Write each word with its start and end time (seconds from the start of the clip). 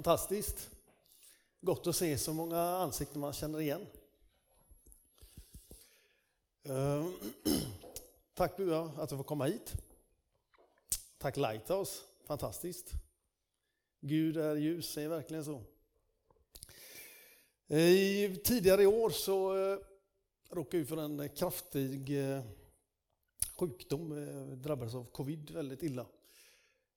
Fantastiskt. 0.00 0.70
Gott 1.60 1.86
att 1.86 1.96
se 1.96 2.18
så 2.18 2.32
många 2.32 2.60
ansikten 2.60 3.20
man 3.20 3.32
känner 3.32 3.60
igen. 3.60 3.86
Ehm, 6.62 7.12
tack 8.34 8.56
Bua 8.56 8.92
att 8.96 9.08
du 9.08 9.16
får 9.16 9.24
komma 9.24 9.44
hit. 9.44 9.72
Tack 11.18 11.36
Lighthouse, 11.36 12.02
fantastiskt. 12.24 12.92
Gud 14.00 14.36
är 14.36 14.56
ljus, 14.56 14.94
det 14.94 15.02
är 15.02 15.08
verkligen 15.08 15.44
så. 15.44 15.62
I, 17.76 18.36
tidigare 18.44 18.82
i 18.82 18.86
år 18.86 19.10
så 19.10 19.56
eh, 19.56 19.78
råkade 20.50 20.76
jag 20.76 20.82
ut 20.82 20.88
för 20.88 20.96
en 20.96 21.28
kraftig 21.28 22.30
eh, 22.30 22.42
sjukdom, 23.56 24.12
eh, 24.12 24.56
drabbades 24.56 24.94
av 24.94 25.04
covid 25.04 25.50
väldigt 25.50 25.82
illa. 25.82 26.06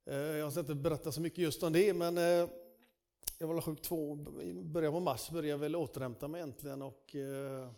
Eh, 0.06 0.16
jag 0.16 0.52
ska 0.52 0.60
inte 0.60 0.76
berätta 0.76 1.12
så 1.12 1.22
mycket 1.22 1.40
just 1.40 1.64
om 1.64 1.74
det, 1.74 1.94
men 1.94 2.18
eh, 2.18 2.50
jag 3.44 3.54
var 3.54 3.62
sjuk 3.62 3.82
två, 3.82 4.18
i 4.42 4.54
början 4.54 4.94
på 4.94 5.00
mars 5.00 5.30
började 5.30 5.48
jag 5.48 5.58
väl 5.58 5.76
återhämta 5.76 6.28
mig 6.28 6.42
äntligen 6.42 6.82
och 6.82 7.16
eh, 7.16 7.72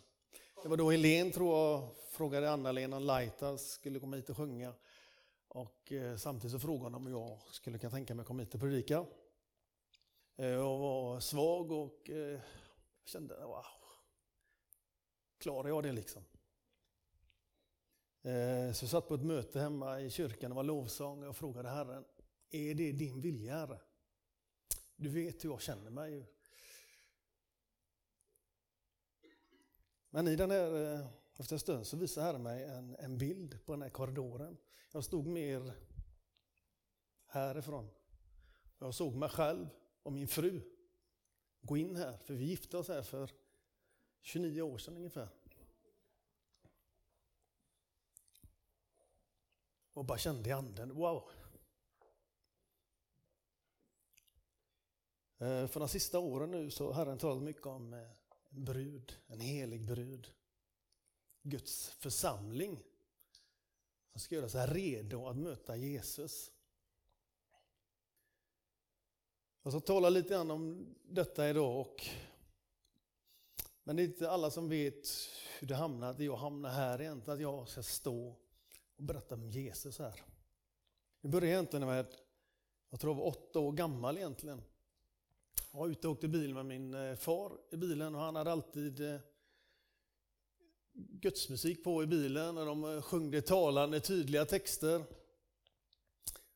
det 0.62 0.68
var 0.68 0.76
då 0.76 0.90
Helene 0.90 1.30
tror 1.30 1.58
jag 1.58 1.88
frågade 2.10 2.50
Anna-Lena 2.50 2.98
Laita 2.98 3.58
skulle 3.58 4.00
komma 4.00 4.16
hit 4.16 4.30
och 4.30 4.36
sjunga. 4.36 4.74
Och 5.48 5.92
eh, 5.92 6.16
samtidigt 6.16 6.52
så 6.52 6.58
frågade 6.58 6.84
hon 6.84 6.94
om 6.94 7.10
jag 7.10 7.38
skulle 7.50 7.78
kunna 7.78 7.90
tänka 7.90 8.14
mig 8.14 8.20
att 8.20 8.26
komma 8.26 8.42
hit 8.42 8.54
och 8.54 8.60
predika. 8.60 9.06
Eh, 10.36 10.46
jag 10.46 10.78
var 10.78 11.20
svag 11.20 11.72
och 11.72 12.10
eh, 12.10 12.40
kände, 13.04 13.34
wow, 13.44 13.64
klarar 15.38 15.68
jag 15.68 15.82
det 15.82 15.92
liksom? 15.92 16.22
Eh, 18.22 18.72
så 18.72 18.84
jag 18.84 18.90
satt 18.90 19.08
på 19.08 19.14
ett 19.14 19.24
möte 19.24 19.60
hemma 19.60 20.00
i 20.00 20.10
kyrkan, 20.10 20.50
det 20.50 20.56
var 20.56 20.64
lovsång, 20.64 21.20
och 21.20 21.26
jag 21.26 21.36
frågade 21.36 21.68
Herren, 21.68 22.04
är 22.50 22.74
det 22.74 22.92
din 22.92 23.20
vilja 23.20 23.52
Herre? 23.52 23.80
Du 24.96 25.08
vet 25.08 25.44
hur 25.44 25.50
jag 25.50 25.60
känner 25.60 25.90
mig. 25.90 26.26
Men 30.10 30.28
i 30.28 30.36
den 30.36 30.50
här, 30.50 30.94
eh, 30.94 31.06
efter 31.36 31.54
en 31.54 31.60
stund 31.60 31.86
så 31.86 31.96
visade 31.96 32.26
Herren 32.26 32.42
mig 32.42 32.64
en, 32.64 32.96
en 32.98 33.18
bild 33.18 33.64
på 33.64 33.72
den 33.72 33.82
här 33.82 33.90
korridoren. 33.90 34.56
Jag 34.92 35.04
stod 35.04 35.26
mer 35.26 35.72
härifrån. 37.26 37.88
Jag 38.78 38.94
såg 38.94 39.14
mig 39.14 39.28
själv 39.28 39.68
och 40.02 40.12
min 40.12 40.28
fru 40.28 40.60
gå 41.60 41.76
in 41.76 41.96
här, 41.96 42.16
för 42.16 42.34
vi 42.34 42.44
gifte 42.44 42.78
oss 42.78 42.88
här 42.88 43.02
för 43.02 43.30
29 44.20 44.62
år 44.62 44.78
sedan 44.78 44.96
ungefär. 44.96 45.28
Och 49.92 50.04
bara 50.04 50.18
kände 50.18 50.48
i 50.48 50.52
anden, 50.52 50.94
wow! 50.94 51.30
Eh, 55.38 55.66
för 55.66 55.80
de 55.80 55.88
sista 55.88 56.18
åren 56.18 56.50
nu 56.50 56.70
så 56.70 56.86
har 56.86 56.92
Herren 56.92 57.18
talat 57.18 57.42
mycket 57.42 57.66
om 57.66 57.92
eh, 57.92 58.00
en 58.48 58.64
brud, 58.64 59.18
en 59.26 59.40
helig 59.40 59.86
brud. 59.86 60.30
Guds 61.42 61.88
församling 61.88 62.82
som 64.12 64.20
ska 64.20 64.34
göra 64.34 64.48
sig 64.48 64.66
redo 64.66 65.26
att 65.26 65.36
möta 65.36 65.76
Jesus. 65.76 66.52
Jag 69.62 69.72
ska 69.72 69.80
tala 69.80 70.08
lite 70.08 70.28
grann 70.28 70.50
om 70.50 70.94
detta 71.02 71.48
idag. 71.48 71.80
Och, 71.80 72.06
men 73.84 73.96
det 73.96 74.02
är 74.02 74.04
inte 74.04 74.30
alla 74.30 74.50
som 74.50 74.68
vet 74.68 75.08
hur 75.58 75.66
det 75.66 75.74
hamnar, 75.74 76.10
att 76.10 76.20
jag 76.20 76.36
hamnar 76.36 76.70
här 76.70 77.00
egentligen, 77.00 77.34
att 77.34 77.42
jag 77.42 77.68
ska 77.68 77.82
stå 77.82 78.36
och 78.96 79.04
berätta 79.04 79.34
om 79.34 79.50
Jesus 79.50 79.98
här. 79.98 80.22
Det 81.20 81.28
började 81.28 81.52
egentligen 81.52 81.86
med, 81.86 82.06
jag 82.90 83.00
tror 83.00 83.10
jag 83.10 83.18
var 83.18 83.26
åtta 83.26 83.58
år 83.58 83.72
gammal 83.72 84.16
egentligen. 84.16 84.62
Jag 85.76 85.80
var 85.80 85.88
ute 85.88 86.08
och 86.08 86.12
åkte 86.12 86.28
bil 86.28 86.54
med 86.54 86.66
min 86.66 86.94
eh, 86.94 87.16
far 87.16 87.52
i 87.70 87.76
bilen 87.76 88.14
och 88.14 88.20
han 88.20 88.36
hade 88.36 88.52
alltid 88.52 89.00
eh, 89.00 89.20
gudsmusik 90.92 91.84
på 91.84 92.02
i 92.02 92.06
bilen 92.06 92.58
och 92.58 92.66
de 92.66 92.84
eh, 92.84 93.02
sjöng 93.02 93.42
talande 93.42 94.00
tydliga 94.00 94.44
texter. 94.44 95.04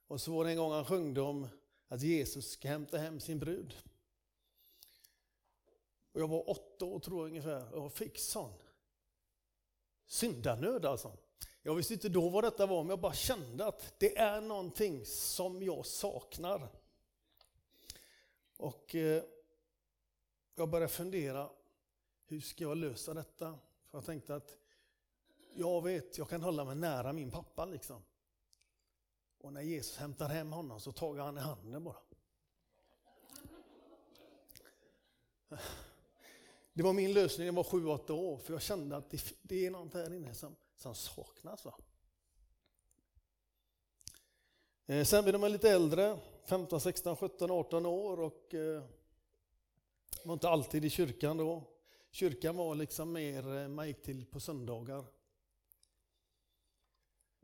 Och 0.07 0.21
så 0.21 0.33
var 0.33 0.45
det 0.45 0.51
en 0.51 0.57
gång 0.57 0.73
han 0.73 0.85
sjöng 0.85 1.19
om 1.19 1.49
att 1.89 2.03
Jesus 2.03 2.51
ska 2.51 2.69
hämta 2.69 2.99
hem 2.99 3.21
sin 3.21 3.39
brud. 3.39 3.75
Och 6.13 6.21
jag 6.21 6.29
var 6.29 6.51
åtta 6.51 6.85
år 6.85 6.99
tror 6.99 7.19
jag 7.19 7.29
ungefär 7.29 7.75
och 7.75 7.85
jag 7.85 7.93
fick 7.93 8.19
sån 8.19 8.53
syndanöd 10.07 10.87
alltså. 10.87 11.17
Jag 11.63 11.75
visste 11.75 11.95
inte 11.95 12.09
då 12.09 12.29
vad 12.29 12.45
detta 12.45 12.67
var 12.67 12.83
men 12.83 12.91
jag 12.91 13.01
bara 13.01 13.15
kände 13.15 13.67
att 13.67 13.95
det 13.99 14.19
är 14.19 14.41
någonting 14.41 15.07
som 15.07 15.63
jag 15.63 15.87
saknar. 15.87 16.80
Och 18.61 18.95
eh, 18.95 19.23
jag 20.55 20.71
började 20.71 20.93
fundera, 20.93 21.51
hur 22.27 22.41
ska 22.41 22.65
jag 22.65 22.77
lösa 22.77 23.15
detta? 23.15 23.59
För 23.87 23.99
jag 23.99 24.05
tänkte 24.05 24.35
att 24.35 24.59
jag 25.55 25.83
vet, 25.83 26.19
jag 26.19 26.29
kan 26.29 26.43
hålla 26.43 26.65
mig 26.65 26.77
nära 26.77 27.13
min 27.13 27.31
pappa 27.31 27.65
liksom. 27.65 28.03
Och 29.39 29.53
när 29.53 29.61
Jesus 29.61 29.97
hämtar 29.97 30.29
hem 30.29 30.53
honom 30.53 30.81
så 30.81 30.93
tar 30.93 31.17
han 31.17 31.39
i 31.39 31.41
handen 31.41 31.85
bara. 31.85 31.97
Det 36.73 36.83
var 36.83 36.93
min 36.93 37.13
lösning, 37.13 37.47
jag 37.47 37.53
var 37.53 37.63
7-8 37.63 38.11
år, 38.11 38.39
för 38.39 38.53
jag 38.53 38.63
kände 38.63 38.97
att 38.97 39.11
det, 39.11 39.35
det 39.43 39.67
är 39.67 39.71
något 39.71 39.95
här 39.95 40.15
inne 40.15 40.35
som, 40.35 40.57
som 40.77 40.95
saknas. 40.95 41.65
Va? 41.65 41.75
Eh, 44.91 45.05
sen 45.05 45.25
blir 45.25 45.39
man 45.39 45.53
lite 45.53 45.71
äldre, 45.71 46.19
15, 46.45 46.81
16, 46.81 47.17
17, 47.17 47.51
18 47.51 47.87
år 47.87 48.21
och 48.21 48.55
eh, 48.55 48.83
var 50.25 50.33
inte 50.33 50.49
alltid 50.49 50.85
i 50.85 50.91
kyrkan 50.91 51.37
då. 51.37 51.63
Kyrkan 52.11 52.57
var 52.57 52.75
liksom 52.75 53.13
mer, 53.13 53.57
eh, 53.57 53.69
man 53.69 53.89
gick 53.89 54.03
till 54.03 54.27
på 54.27 54.41
söndagar. 54.41 55.05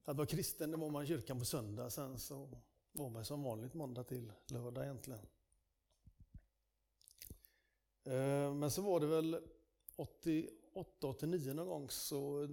Att 0.04 0.16
vara 0.16 0.26
kristen 0.26 0.70
det 0.70 0.76
var 0.76 0.90
man 0.90 1.04
i 1.04 1.06
kyrkan 1.06 1.38
på 1.38 1.44
söndag, 1.44 1.90
sen 1.90 2.18
så 2.18 2.48
var 2.92 3.10
man 3.10 3.24
som 3.24 3.42
vanligt 3.42 3.74
måndag 3.74 4.04
till 4.04 4.32
lördag 4.46 4.84
egentligen. 4.84 5.26
Men 8.58 8.70
så 8.70 8.82
var 8.82 9.00
det 9.00 9.06
väl 9.06 9.40
88-89 9.96 11.54
någon 11.54 11.66
gång 11.66 11.90
så 11.90 12.48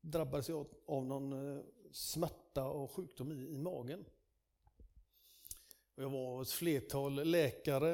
drabbades 0.00 0.48
jag 0.48 0.66
av 0.86 1.06
någon 1.06 1.62
smärta 1.92 2.64
och 2.64 2.90
sjukdom 2.90 3.32
i, 3.32 3.48
i 3.48 3.58
magen. 3.58 4.04
Och 6.00 6.04
jag 6.04 6.10
var 6.10 6.36
hos 6.36 6.48
ett 6.48 6.54
flertal 6.54 7.24
läkare. 7.24 7.92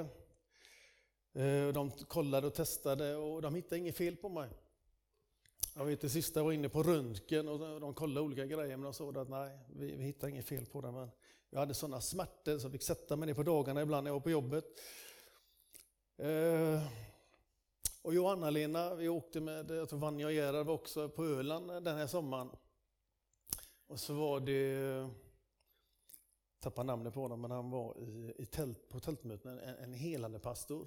Eh, 1.33 1.69
de 1.75 1.91
kollade 1.91 2.47
och 2.47 2.55
testade 2.55 3.17
och 3.17 3.43
de 3.43 3.55
hittade 3.55 3.79
inget 3.79 3.97
fel 3.97 4.17
på 4.17 4.29
mig. 4.29 4.49
Jag 5.75 5.85
vet 5.85 6.01
det 6.01 6.11
sista 6.11 6.43
var 6.43 6.53
inne 6.53 6.69
på 6.69 6.83
röntgen 6.83 7.49
och 7.49 7.81
de 7.81 7.95
kollade 7.95 8.21
olika 8.21 8.47
grejer 8.47 8.77
men 8.77 8.85
de 8.85 8.95
sa 8.95 9.11
att 9.11 9.29
nej, 9.29 9.59
vi, 9.69 9.97
vi 9.97 10.05
hittade 10.05 10.33
inget 10.33 10.47
fel 10.47 10.67
på 10.67 10.81
det. 10.81 10.93
Men 10.93 11.11
jag 11.51 11.59
hade 11.59 11.75
sådana 11.75 12.01
smärtor 12.01 12.59
så 12.59 12.65
jag 12.65 12.73
fick 12.73 12.83
sätta 12.83 13.17
mig 13.17 13.27
ner 13.27 13.35
på 13.35 13.43
dagarna 13.43 13.83
ibland 13.83 14.05
när 14.05 14.09
jag 14.11 14.15
var 14.15 14.21
på 14.21 14.31
jobbet. 14.31 14.65
Eh, 16.17 16.83
och 18.03 18.15
jag 18.15 18.25
och 18.25 18.33
Anna-Lena, 18.33 18.95
vi 18.95 19.09
åkte 19.09 19.41
med, 19.41 19.71
jag 19.71 19.89
tror 19.89 19.99
Vanja 19.99 20.27
och 20.27 20.33
Gerhard 20.33 20.67
var 20.67 20.75
också 20.75 21.09
på 21.09 21.25
Öland 21.25 21.69
den 21.85 21.97
här 21.97 22.07
sommaren. 22.07 22.51
Och 23.87 24.01
så 24.01 24.15
var 24.15 24.41
det, 24.41 25.11
tappade 26.67 26.87
namnet 26.87 27.15
på 27.15 27.21
honom, 27.21 27.41
men 27.41 27.51
han 27.51 27.71
var 27.71 27.99
i, 27.99 28.33
i 28.39 28.47
tält, 28.47 28.89
på 28.89 29.01
tältmöten, 29.01 29.59
en, 29.59 29.75
en 29.75 29.95
helande 29.95 30.39
pastor. 30.39 30.87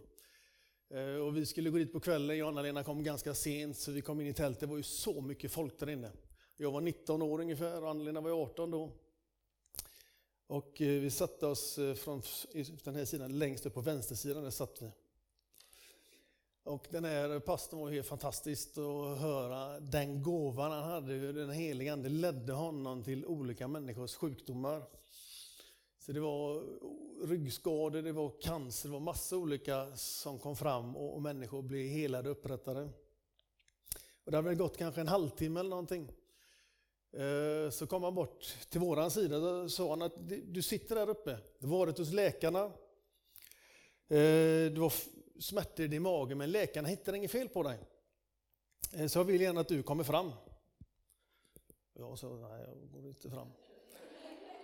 Eh, 0.89 1.15
och 1.15 1.37
vi 1.37 1.45
skulle 1.45 1.69
gå 1.69 1.77
dit 1.77 1.93
på 1.93 1.99
kvällen, 1.99 2.37
jag 2.37 2.45
och 2.45 2.51
Anna-Lena 2.51 2.83
kom 2.83 3.03
ganska 3.03 3.33
sent 3.33 3.77
så 3.77 3.91
vi 3.91 4.01
kom 4.01 4.21
in 4.21 4.27
i 4.27 4.33
tältet, 4.33 4.59
det 4.59 4.65
var 4.65 4.77
ju 4.77 4.83
så 4.83 5.21
mycket 5.21 5.51
folk 5.51 5.79
där 5.79 5.89
inne. 5.89 6.11
Jag 6.57 6.71
var 6.71 6.81
19 6.81 7.21
år 7.21 7.41
ungefär 7.41 7.83
och 7.83 7.89
Anna-Lena 7.89 8.21
var 8.21 8.31
18 8.31 8.71
då. 8.71 8.91
Och 10.47 10.81
eh, 10.81 11.01
vi 11.01 11.11
satte 11.11 11.45
oss 11.45 11.77
eh, 11.77 11.93
från 11.93 12.21
den 12.83 12.95
här 12.95 13.05
sidan, 13.05 13.39
längst 13.39 13.65
upp 13.65 13.73
på 13.73 13.81
vänstersidan, 13.81 14.43
där 14.43 14.49
satt 14.49 14.81
vi. 14.81 14.91
Och 16.63 16.87
den 16.89 17.05
här 17.05 17.39
pastorn 17.39 17.79
var 17.79 17.91
helt 17.91 18.07
fantastiskt 18.07 18.77
att 18.77 19.19
höra 19.19 19.79
den 19.79 20.23
gåvan 20.23 20.71
han 20.71 20.83
hade, 20.83 21.13
hur 21.13 21.33
den 21.33 21.51
helige 21.51 21.93
Ande 21.93 22.09
ledde 22.09 22.53
honom 22.53 23.03
till 23.03 23.25
olika 23.25 23.67
människors 23.67 24.15
sjukdomar. 24.15 24.83
Så 25.99 26.11
det 26.11 26.19
var 26.19 26.63
ryggskador, 27.27 28.01
det 28.01 28.11
var 28.11 28.41
cancer, 28.41 28.89
det 28.89 28.93
var 28.93 28.99
massa 28.99 29.37
olika 29.37 29.95
som 29.95 30.39
kom 30.39 30.55
fram 30.55 30.95
och, 30.95 31.15
och 31.15 31.21
människor 31.21 31.61
blev 31.61 31.87
helade 31.87 32.29
och 32.29 32.37
upprättade. 32.37 32.89
Och 34.23 34.31
det 34.31 34.37
hade 34.37 34.49
väl 34.49 34.57
gått 34.57 34.77
kanske 34.77 35.01
en 35.01 35.07
halvtimme 35.07 35.59
eller 35.59 35.69
någonting. 35.69 36.11
Eh, 37.11 37.69
så 37.69 37.87
kom 37.87 38.03
han 38.03 38.15
bort 38.15 38.55
till 38.69 38.79
våran 38.79 39.11
sida 39.11 39.37
och 39.37 39.71
sa 39.71 39.89
han 39.89 40.01
att 40.01 40.13
du 40.43 40.61
sitter 40.61 40.95
där 40.95 41.09
uppe, 41.09 41.37
du 41.59 41.67
har 41.67 41.77
varit 41.77 41.97
hos 41.97 42.11
läkarna, 42.13 42.65
eh, 44.07 44.71
du 44.71 44.77
har 44.81 44.93
smärtor 45.41 45.85
i 45.85 45.87
din 45.87 46.01
mage 46.01 46.35
men 46.35 46.51
läkarna 46.51 46.87
hittar 46.87 47.13
inget 47.13 47.31
fel 47.31 47.49
på 47.49 47.63
dig. 47.63 47.79
Eh, 48.93 49.07
så 49.07 49.19
jag 49.19 49.23
vill 49.23 49.41
gärna 49.41 49.61
att 49.61 49.67
du 49.67 49.83
kommer 49.83 50.03
fram. 50.03 50.31
Jag 51.93 52.19
sa 52.19 52.27
nej, 52.27 52.65
jag 52.67 52.91
går 52.91 53.07
inte 53.07 53.29
fram. 53.29 53.47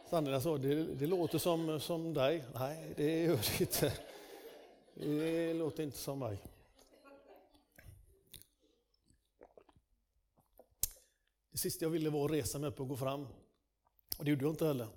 Sandra 0.10 0.42
sa, 0.42 0.58
det, 0.58 0.84
det 0.84 1.08
låter 1.08 1.38
som, 1.38 1.80
som 1.80 2.14
dig. 2.14 2.46
Nej, 2.54 2.94
det 2.96 3.24
gör 3.24 3.36
det 3.36 3.62
inte. 3.62 3.94
Det 4.94 5.54
låter 5.54 5.84
inte 5.84 5.98
som 5.98 6.20
mig. 6.20 6.42
Det 11.52 11.58
sista 11.58 11.86
jag 11.86 11.90
ville 11.90 12.10
var 12.10 12.26
att 12.26 12.32
resa 12.32 12.60
mig 12.60 12.70
upp 12.70 12.80
och 12.80 12.88
gå 12.88 12.98
fram. 12.98 13.28
Och 14.18 14.26
det 14.26 14.32
gjorde 14.32 14.46
jag 14.46 14.54
inte 14.54 14.66
heller. 14.66 14.88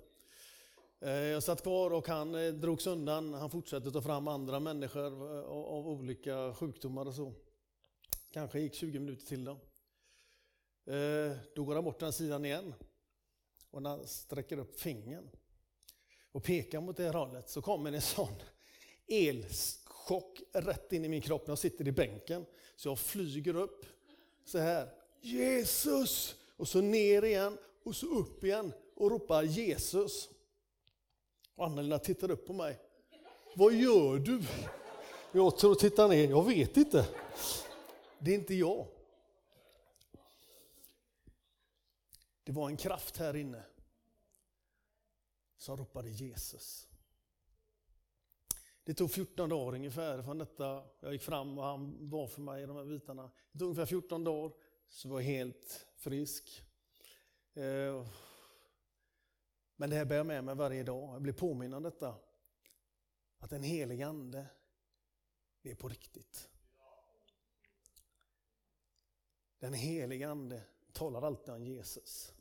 Eh, 1.01 1.11
jag 1.11 1.43
satt 1.43 1.63
kvar 1.63 1.91
och 1.91 2.07
han 2.07 2.35
eh, 2.35 2.53
drogs 2.53 2.87
undan. 2.87 3.33
Han 3.33 3.49
fortsatte 3.49 3.91
ta 3.91 4.01
fram 4.01 4.27
andra 4.27 4.59
människor 4.59 5.37
eh, 5.37 5.49
av 5.49 5.87
olika 5.87 6.53
sjukdomar 6.53 7.07
och 7.07 7.15
så. 7.15 7.33
Kanske 8.31 8.59
gick 8.59 8.73
20 8.73 8.99
minuter 8.99 9.25
till 9.25 9.45
då. 9.45 9.57
Då 11.55 11.63
går 11.63 11.75
han 11.75 11.83
bort 11.83 11.99
den 11.99 12.13
sidan 12.13 12.45
igen. 12.45 12.73
Och 13.71 13.81
när 13.81 13.89
han 13.89 14.07
sträcker 14.07 14.59
upp 14.59 14.79
fingern 14.79 15.29
och 16.31 16.43
pekar 16.43 16.81
mot 16.81 16.97
det 16.97 17.03
här 17.03 17.13
hållet 17.13 17.49
så 17.49 17.61
kommer 17.61 17.91
en 17.91 18.01
sån 18.01 18.33
elchock 19.07 20.41
rätt 20.53 20.93
in 20.93 21.05
i 21.05 21.09
min 21.09 21.21
kropp 21.21 21.47
när 21.47 21.51
jag 21.51 21.59
sitter 21.59 21.87
i 21.87 21.91
bänken. 21.91 22.45
Så 22.75 22.89
jag 22.89 22.99
flyger 22.99 23.55
upp 23.55 23.85
så 24.45 24.57
här. 24.57 24.89
Jesus! 25.21 26.35
Och 26.57 26.67
så 26.67 26.81
ner 26.81 27.23
igen 27.23 27.57
och 27.83 27.95
så 27.95 28.05
upp 28.05 28.43
igen 28.43 28.73
och 28.95 29.11
ropar 29.11 29.43
Jesus. 29.43 30.29
Och 31.55 31.65
Anna-Lena 31.65 31.99
tittar 31.99 32.31
upp 32.31 32.47
på 32.47 32.53
mig. 32.53 32.79
Vad 33.55 33.73
gör 33.73 34.19
du? 34.19 34.43
Jag 35.31 35.57
tror 35.57 35.75
tittar 35.75 36.07
ner, 36.07 36.29
jag 36.29 36.45
vet 36.45 36.77
inte. 36.77 37.05
Det 38.19 38.31
är 38.31 38.35
inte 38.35 38.53
jag. 38.53 38.87
Det 42.49 42.53
var 42.53 42.69
en 42.69 42.77
kraft 42.77 43.17
här 43.17 43.35
inne 43.35 43.63
som 45.57 45.77
ropade 45.77 46.09
Jesus. 46.09 46.87
Det 48.83 48.93
tog 48.93 49.11
14 49.11 49.49
dagar 49.49 49.75
ungefär 49.75 50.23
från 50.23 50.37
detta. 50.37 50.83
Jag 50.99 51.13
gick 51.13 51.21
fram 51.21 51.57
och 51.57 51.63
han 51.63 52.09
var 52.09 52.27
för 52.27 52.41
mig 52.41 52.63
i 52.63 52.65
de 52.65 52.75
här 52.75 52.85
bitarna. 52.85 53.31
Det 53.51 53.59
tog 53.59 53.67
ungefär 53.67 53.85
14 53.85 54.23
dagar 54.23 54.57
så 54.87 55.09
var 55.09 55.19
jag 55.19 55.27
helt 55.27 55.87
frisk. 55.95 56.63
Eh, 57.53 58.07
men 59.75 59.89
det 59.89 59.95
här 59.95 60.05
bär 60.05 60.17
jag 60.17 60.25
med 60.25 60.43
mig 60.43 60.55
varje 60.55 60.83
dag. 60.83 61.13
Jag 61.13 61.21
blir 61.21 61.33
påminn 61.33 61.73
om 61.73 61.83
detta. 61.83 62.15
Att 63.39 63.49
den 63.49 63.63
helige 63.63 64.07
Ande, 64.07 64.45
det 65.61 65.71
är 65.71 65.75
på 65.75 65.89
riktigt. 65.89 66.49
Den 69.59 69.73
helige 69.73 70.29
Ande 70.29 70.63
talar 70.93 71.21
alltid 71.21 71.53
om 71.53 71.63
Jesus. 71.63 72.33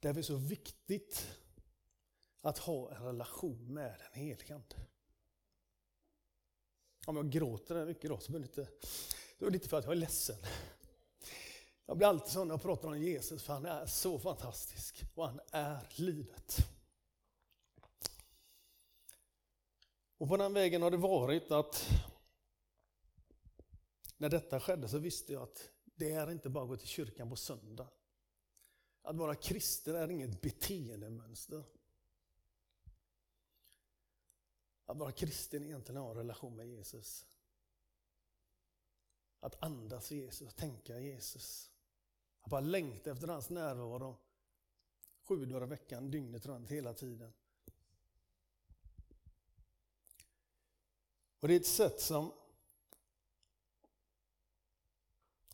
Därför 0.00 0.18
är 0.18 0.22
det 0.22 0.26
så 0.26 0.36
viktigt 0.36 1.38
att 2.40 2.58
ha 2.58 2.94
en 2.94 3.04
relation 3.04 3.74
med 3.74 3.98
den 3.98 4.22
helige 4.22 4.54
Ande. 4.54 4.76
Om 7.06 7.16
jag 7.16 7.30
gråter 7.30 7.86
mycket 7.86 8.04
idag 8.04 8.22
så 8.22 8.34
är 8.34 8.38
det 8.38 8.44
inte, 8.44 8.68
det 9.38 9.44
är 9.44 9.54
inte 9.54 9.68
för 9.68 9.78
att 9.78 9.84
jag 9.84 9.92
är 9.92 9.96
ledsen. 9.96 10.36
Jag 11.86 11.96
blir 11.96 12.08
alltid 12.08 12.32
så 12.32 12.44
när 12.44 12.54
jag 12.54 12.62
pratar 12.62 12.88
om 12.88 12.98
Jesus, 12.98 13.42
för 13.42 13.52
han 13.52 13.66
är 13.66 13.86
så 13.86 14.18
fantastisk 14.18 15.04
och 15.14 15.26
han 15.26 15.40
är 15.52 15.88
livet. 15.94 16.56
Och 20.18 20.28
på 20.28 20.36
den 20.36 20.52
vägen 20.52 20.82
har 20.82 20.90
det 20.90 20.96
varit 20.96 21.50
att 21.50 21.88
när 24.16 24.28
detta 24.28 24.60
skedde 24.60 24.88
så 24.88 24.98
visste 24.98 25.32
jag 25.32 25.42
att 25.42 25.70
det 25.84 26.12
är 26.12 26.30
inte 26.30 26.48
bara 26.48 26.64
att 26.64 26.70
gå 26.70 26.76
till 26.76 26.88
kyrkan 26.88 27.30
på 27.30 27.36
söndag. 27.36 27.88
Att 29.02 29.16
vara 29.16 29.34
kristen 29.34 29.96
är 29.96 30.10
inget 30.10 30.40
beteendemönster. 30.40 31.64
Att 34.84 34.96
vara 34.96 35.12
kristen 35.12 35.62
är 35.62 35.66
egentligen 35.66 35.96
att 35.96 36.04
ha 36.04 36.10
en 36.10 36.16
relation 36.16 36.56
med 36.56 36.68
Jesus. 36.68 37.26
Att 39.40 39.62
andas 39.62 40.10
Jesus, 40.10 40.54
tänka 40.54 41.00
Jesus. 41.00 41.70
Att 42.40 42.50
bara 42.50 42.60
längta 42.60 43.10
efter 43.10 43.28
hans 43.28 43.50
närvaro. 43.50 44.16
Sju 45.22 45.46
dagar 45.46 45.66
i 45.66 45.70
veckan, 45.70 46.10
dygnet 46.10 46.46
runt, 46.46 46.70
hela 46.70 46.94
tiden. 46.94 47.32
Och 51.40 51.48
det 51.48 51.54
är 51.54 51.60
ett 51.60 51.66
sätt 51.66 52.00
som, 52.00 52.32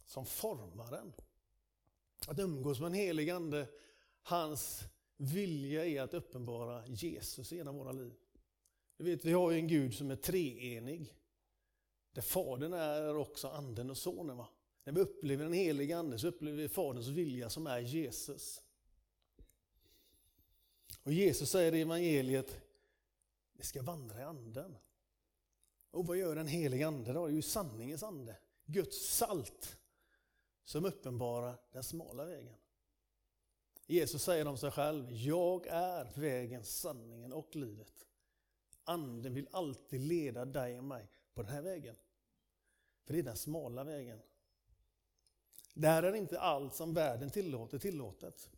som 0.07 0.27
formar 0.27 0.93
en. 0.93 1.13
Att 2.27 2.39
umgås 2.39 2.81
med 2.81 2.87
en 2.87 2.95
helig 2.95 3.31
ande, 3.31 3.69
hans 4.23 4.85
vilja 5.17 5.87
är 5.87 6.03
att 6.03 6.15
uppenbara 6.15 6.87
Jesus 6.87 7.53
genom 7.53 7.77
våra 7.77 7.93
liv. 7.93 8.15
Du 8.97 9.05
vet, 9.05 9.25
vi 9.25 9.33
har 9.33 9.51
ju 9.51 9.59
en 9.59 9.69
Gud 9.69 9.95
som 9.95 10.11
är 10.11 10.17
treenig. 10.17 11.15
Där 12.13 12.23
Fadern 12.23 12.73
är 12.73 13.17
också 13.17 13.49
Anden 13.49 13.91
och 13.91 13.97
Sonen. 13.97 14.37
Va? 14.37 14.49
När 14.85 14.93
vi 14.93 15.01
upplever 15.01 15.45
den 15.45 15.53
helige 15.53 15.99
Ande 15.99 16.19
så 16.19 16.29
upplever 16.29 16.59
vi 16.59 16.69
Faderns 16.69 17.09
vilja 17.09 17.51
som 17.51 17.67
är 17.67 17.79
Jesus. 17.79 18.63
Och 21.03 21.13
Jesus 21.13 21.51
säger 21.51 21.75
i 21.75 21.81
evangeliet, 21.81 22.61
vi 23.53 23.65
ska 23.65 23.83
vandra 23.83 24.21
i 24.21 24.23
Anden. 24.23 24.77
Och 25.91 26.07
vad 26.07 26.17
gör 26.17 26.37
den 26.37 26.47
helige 26.47 26.87
Ande 26.87 27.13
då? 27.13 27.27
Det 27.27 27.33
är 27.33 27.37
ju 27.37 27.43
sanningens 27.43 28.03
ande. 28.03 28.37
Guds 28.65 29.17
salt 29.17 29.79
som 30.67 30.85
uppenbarar 30.85 31.61
den 31.73 31.83
smala 31.83 32.25
vägen. 32.25 32.57
Jesus 33.87 34.23
säger 34.23 34.47
om 34.47 34.59
sig 34.59 34.71
själv, 34.71 35.13
jag 35.13 35.67
är 35.67 36.13
vägen, 36.15 36.65
sanningen 36.65 37.33
och 37.33 37.57
livet. 37.57 38.07
Anden 38.85 39.35
vill 39.35 39.49
alltid 39.51 40.01
leda 40.01 40.45
dig 40.45 40.79
och 40.79 40.85
mig 40.85 41.09
på 41.35 41.43
den 41.43 41.53
här 41.53 41.63
vägen. 41.63 41.97
För 43.05 43.13
det 43.15 43.19
är 43.19 43.23
den 43.23 43.37
smala 43.37 43.85
vägen. 43.85 44.21
Där 45.75 46.03
är 46.03 46.15
inte 46.15 46.41
allt 46.41 46.75
som 46.75 46.95
världen 46.95 47.31
tillåter 47.31 47.79
tillåtet. 47.79 48.51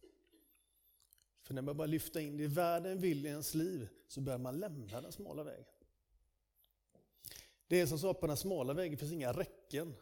För 1.43 1.55
när 1.55 1.63
man 1.63 1.77
börjar 1.77 1.89
lyfta 1.89 2.21
in 2.21 2.37
det 2.37 2.47
världen 2.47 3.01
vill 3.01 3.27
i 3.27 3.29
ens 3.29 3.55
liv 3.55 3.89
så 4.07 4.21
börjar 4.21 4.39
man 4.39 4.61
lämna 4.61 5.01
den 5.01 5.13
smala 5.13 5.43
vägen. 5.43 5.65
Det 7.67 7.81
är 7.81 7.87
som 7.87 7.99
så 7.99 8.11
att 8.11 8.21
på 8.21 8.27
den 8.27 8.37
smala 8.37 8.73
vägen 8.73 8.99
finns 8.99 9.13
inga 9.13 9.33
räcken. 9.33 9.95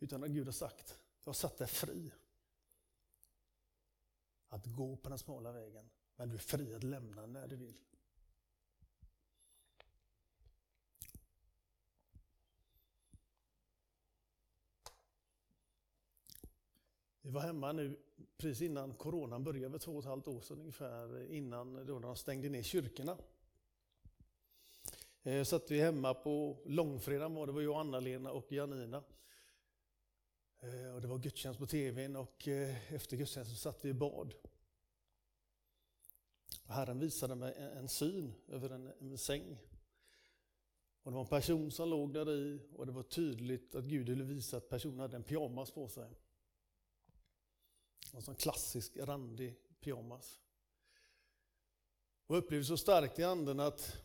Utan 0.00 0.24
att 0.24 0.30
Gud 0.30 0.46
har 0.46 0.52
sagt, 0.52 0.97
jag 1.28 1.30
har 1.30 1.34
satt 1.34 1.58
dig 1.58 1.68
fri. 1.68 2.12
Att 4.48 4.66
gå 4.66 4.96
på 4.96 5.08
den 5.08 5.18
smala 5.18 5.52
vägen. 5.52 5.90
Men 6.16 6.28
du 6.28 6.34
är 6.34 6.38
fri 6.38 6.74
att 6.74 6.82
lämna 6.82 7.26
när 7.26 7.46
du 7.48 7.56
vill. 7.56 7.78
Vi 17.20 17.30
var 17.30 17.40
hemma 17.40 17.72
nu 17.72 17.98
precis 18.36 18.62
innan 18.62 18.94
coronan 18.94 19.44
började, 19.44 19.70
för 19.70 19.78
två 19.78 19.92
och 19.92 19.98
ett 19.98 20.08
halvt 20.08 20.28
år 20.28 20.40
sedan 20.40 20.60
ungefär, 20.60 21.32
innan 21.32 21.86
då 21.86 21.98
de 21.98 22.16
stängde 22.16 22.48
ner 22.48 22.62
kyrkorna. 22.62 23.18
Så 25.22 25.44
satt 25.44 25.70
vi 25.70 25.80
hemma 25.80 26.14
på 26.14 26.62
långfredagen 26.66 27.34
var 27.34 27.46
det, 27.46 27.52
var 27.52 27.62
jag, 27.62 27.80
Anna-Lena 27.80 28.32
och 28.32 28.52
Janina. 28.52 29.02
Eh, 30.60 30.94
och 30.94 31.00
det 31.00 31.08
var 31.08 31.18
gudstjänst 31.18 31.60
på 31.60 31.66
tvn 31.66 32.16
och 32.16 32.48
eh, 32.48 32.94
efter 32.94 33.16
gudstjänsten 33.16 33.56
satt 33.56 33.84
vi 33.84 33.88
i 33.88 33.94
bad. 33.94 34.34
Och 36.66 36.74
Herren 36.74 36.98
visade 36.98 37.34
mig 37.34 37.54
en 37.56 37.88
syn 37.88 38.34
över 38.48 38.70
en, 38.70 38.92
en 39.00 39.18
säng. 39.18 39.58
Och 41.02 41.10
det 41.10 41.14
var 41.14 41.20
en 41.20 41.28
person 41.28 41.70
som 41.70 41.88
låg 41.88 42.12
där 42.12 42.30
i 42.30 42.68
och 42.72 42.86
det 42.86 42.92
var 42.92 43.02
tydligt 43.02 43.74
att 43.74 43.84
Gud 43.84 44.08
ville 44.08 44.24
visa 44.24 44.56
att 44.56 44.68
personen 44.68 44.98
hade 44.98 45.16
en 45.16 45.22
pyjamas 45.22 45.70
på 45.70 45.88
sig. 45.88 46.10
En 48.14 48.22
sån 48.22 48.34
klassisk 48.34 48.96
randig 48.96 49.54
pyjamas. 49.80 50.40
Och 52.26 52.36
jag 52.36 52.44
upplevde 52.44 52.64
så 52.64 52.76
starkt 52.76 53.18
i 53.18 53.24
anden 53.24 53.60
att 53.60 53.96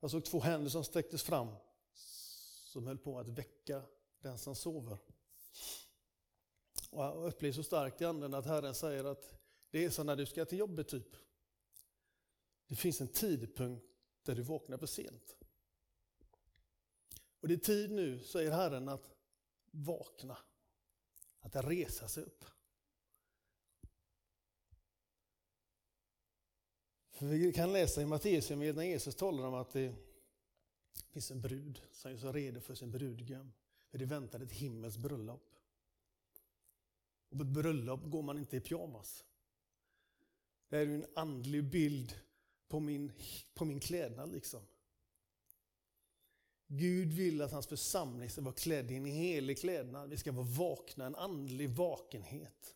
jag 0.00 0.10
såg 0.10 0.24
två 0.24 0.40
händer 0.40 0.70
som 0.70 0.84
sträcktes 0.84 1.22
fram 1.22 1.48
som 2.72 2.86
höll 2.86 2.98
på 2.98 3.18
att 3.18 3.28
väcka 3.28 3.82
den 4.20 4.38
som 4.38 4.54
sover. 4.54 4.98
Och 6.90 7.04
jag 7.04 7.26
upplevde 7.26 7.56
så 7.56 7.62
starkt 7.62 8.00
i 8.00 8.04
anden 8.04 8.34
att 8.34 8.46
Herren 8.46 8.74
säger 8.74 9.04
att 9.04 9.34
det 9.70 9.84
är 9.84 9.90
som 9.90 10.06
när 10.06 10.16
du 10.16 10.26
ska 10.26 10.44
till 10.44 10.58
jobbet 10.58 10.88
typ. 10.88 11.16
Det 12.66 12.76
finns 12.76 13.00
en 13.00 13.08
tidpunkt 13.08 13.86
där 14.22 14.34
du 14.34 14.42
vaknar 14.42 14.78
för 14.78 14.86
sent. 14.86 15.36
Och 17.40 17.48
det 17.48 17.54
är 17.54 17.58
tid 17.58 17.90
nu, 17.90 18.20
säger 18.20 18.50
Herren, 18.50 18.88
att 18.88 19.16
vakna. 19.70 20.38
Att 21.40 21.56
resa 21.56 22.08
sig 22.08 22.22
upp. 22.22 22.44
För 27.10 27.26
vi 27.26 27.52
kan 27.52 27.72
läsa 27.72 28.02
i 28.02 28.06
Matteus 28.06 28.50
när 28.50 28.82
Jesus 28.82 29.14
talar 29.14 29.46
om 29.46 29.54
att 29.54 29.72
det 29.72 29.94
finns 31.10 31.30
en 31.30 31.40
brud 31.40 31.82
som 31.92 32.12
är 32.12 32.16
så 32.16 32.32
redo 32.32 32.60
för 32.60 32.74
sin 32.74 32.90
brudgum. 32.90 33.52
För 33.94 33.98
det 33.98 34.04
väntar 34.04 34.40
ett 34.40 34.52
himmelskt 34.52 35.00
bröllop. 35.00 35.54
Och 37.28 37.36
på 37.36 37.42
ett 37.42 37.50
bröllop 37.50 38.00
går 38.04 38.22
man 38.22 38.38
inte 38.38 38.56
i 38.56 38.60
pyjamas. 38.60 39.24
Det 40.68 40.78
är 40.78 40.86
en 40.86 41.06
andlig 41.14 41.64
bild 41.64 42.14
på 42.68 42.80
min, 42.80 43.12
på 43.54 43.64
min 43.64 43.80
klädnad 43.80 44.32
liksom. 44.32 44.62
Gud 46.66 47.12
vill 47.12 47.42
att 47.42 47.52
hans 47.52 47.66
församling 47.66 48.30
ska 48.30 48.40
vara 48.40 48.54
klädd 48.54 48.90
i 48.90 48.94
en 48.94 49.04
helig 49.04 49.58
klädnad. 49.58 50.10
Vi 50.10 50.16
ska 50.16 50.32
vara 50.32 50.46
vakna, 50.46 51.06
en 51.06 51.16
andlig 51.16 51.70
vakenhet. 51.70 52.74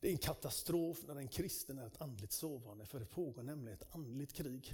Det 0.00 0.08
är 0.08 0.12
en 0.12 0.18
katastrof 0.18 1.02
när 1.06 1.16
en 1.16 1.28
kristen 1.28 1.78
är 1.78 1.86
ett 1.86 2.00
andligt 2.00 2.32
sovande, 2.32 2.86
för 2.86 3.00
det 3.00 3.06
pågår 3.06 3.42
nämligen 3.42 3.78
ett 3.78 3.94
andligt 3.94 4.32
krig. 4.32 4.72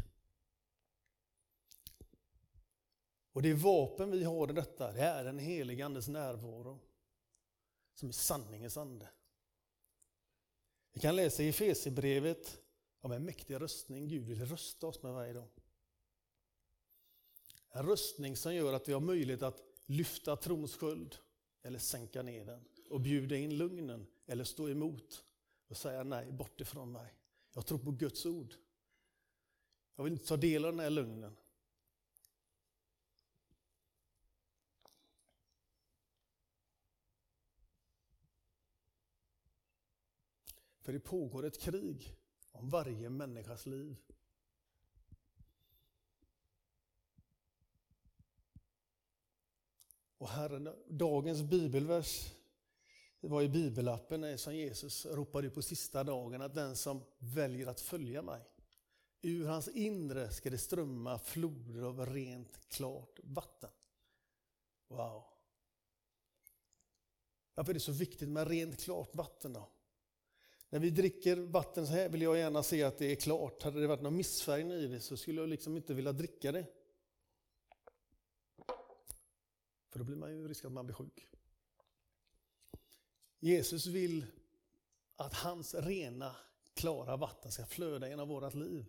Och 3.37 3.43
det 3.43 3.55
vapen 3.55 4.11
vi 4.11 4.25
har 4.25 4.50
i 4.50 4.52
detta, 4.52 4.93
det 4.93 5.00
är 5.00 5.25
den 5.25 5.38
helige 5.38 5.87
Andes 5.87 6.09
närvaro, 6.09 6.81
som 7.95 8.09
är 8.09 8.12
sanningens 8.12 8.76
ande. 8.76 9.09
Vi 10.93 11.00
kan 11.00 11.16
läsa 11.16 11.43
i 11.43 11.49
Efesierbrevet 11.49 12.61
om 13.00 13.12
en 13.12 13.25
mäktig 13.25 13.61
röstning 13.61 14.09
Gud 14.09 14.25
vill 14.25 14.47
rösta 14.47 14.87
oss 14.87 15.02
med 15.02 15.12
varje 15.12 15.33
dag. 15.33 15.49
En 17.69 17.87
röstning 17.87 18.37
som 18.37 18.55
gör 18.55 18.73
att 18.73 18.88
vi 18.88 18.93
har 18.93 19.00
möjlighet 19.00 19.43
att 19.43 19.62
lyfta 19.87 20.37
trons 20.37 20.76
sköld 20.76 21.16
eller 21.62 21.78
sänka 21.78 22.23
ner 22.23 22.45
den 22.45 22.64
och 22.90 23.00
bjuda 23.00 23.37
in 23.37 23.57
lugnen 23.57 24.07
eller 24.26 24.45
stå 24.45 24.69
emot 24.69 25.25
och 25.69 25.76
säga 25.76 26.05
nej, 26.05 26.33
bort 26.33 26.61
ifrån 26.61 26.93
mig. 26.93 27.14
Jag 27.52 27.66
tror 27.66 27.78
på 27.78 27.90
Guds 27.90 28.26
ord. 28.26 28.55
Jag 29.97 30.05
vill 30.05 30.12
inte 30.12 30.26
ta 30.26 30.37
del 30.37 30.64
av 30.64 30.73
den 30.73 30.81
här 30.81 30.90
lugnen. 30.90 31.37
För 40.87 40.93
det 40.93 41.00
pågår 41.00 41.47
ett 41.47 41.61
krig 41.61 42.16
om 42.52 42.71
varje 42.71 43.11
människas 43.11 43.66
liv. 43.66 43.97
Och 50.19 50.28
Herren, 50.28 50.75
dagens 50.88 51.43
bibelvers 51.43 52.35
det 53.21 53.28
var 53.28 53.43
i 53.43 53.49
bibelappen 53.49 54.38
som 54.38 54.57
Jesus 54.57 55.07
ropade 55.07 55.50
på 55.50 55.62
sista 55.62 56.05
dagen 56.05 56.43
att 56.43 56.55
den 56.55 56.76
som 56.76 57.02
väljer 57.19 57.66
att 57.66 57.81
följa 57.81 58.23
mig, 58.23 58.43
ur 59.23 59.47
hans 59.47 59.69
inre 59.69 60.31
ska 60.31 60.50
det 60.50 60.59
strömma 60.59 61.19
floder 61.19 61.83
av 61.83 62.07
rent 62.07 62.69
klart 62.69 63.21
vatten. 63.23 63.71
Wow! 64.88 65.25
Varför 67.55 67.73
är 67.73 67.75
det 67.75 67.81
så 67.81 67.93
viktigt 67.93 68.28
med 68.28 68.49
rent 68.49 68.81
klart 68.81 69.14
vatten 69.14 69.52
då? 69.52 69.69
När 70.70 70.80
vi 70.80 70.90
dricker 70.90 71.37
vatten 71.37 71.87
så 71.87 71.92
här 71.92 72.08
vill 72.08 72.23
jag 72.23 72.38
gärna 72.38 72.62
se 72.62 72.82
att 72.82 72.99
det 72.99 73.12
är 73.12 73.16
klart. 73.16 73.62
Hade 73.62 73.80
det 73.80 73.87
varit 73.87 74.02
någon 74.02 74.16
missfärgning 74.16 74.73
i 74.73 74.87
det 74.87 75.00
så 75.00 75.16
skulle 75.16 75.40
jag 75.40 75.49
liksom 75.49 75.76
inte 75.76 75.94
vilja 75.94 76.12
dricka 76.12 76.52
det. 76.52 76.66
För 79.90 79.99
då 79.99 80.04
blir 80.04 80.16
man 80.16 80.30
ju 80.30 80.49
risk 80.49 80.64
att 80.64 80.73
man 80.73 80.87
blir 80.87 80.94
sjuk. 80.94 81.28
Jesus 83.38 83.87
vill 83.87 84.26
att 85.16 85.35
hans 85.35 85.75
rena, 85.75 86.37
klara 86.75 87.16
vatten 87.16 87.52
ska 87.52 87.66
flöda 87.66 88.08
genom 88.08 88.28
vårt 88.28 88.54
liv. 88.54 88.85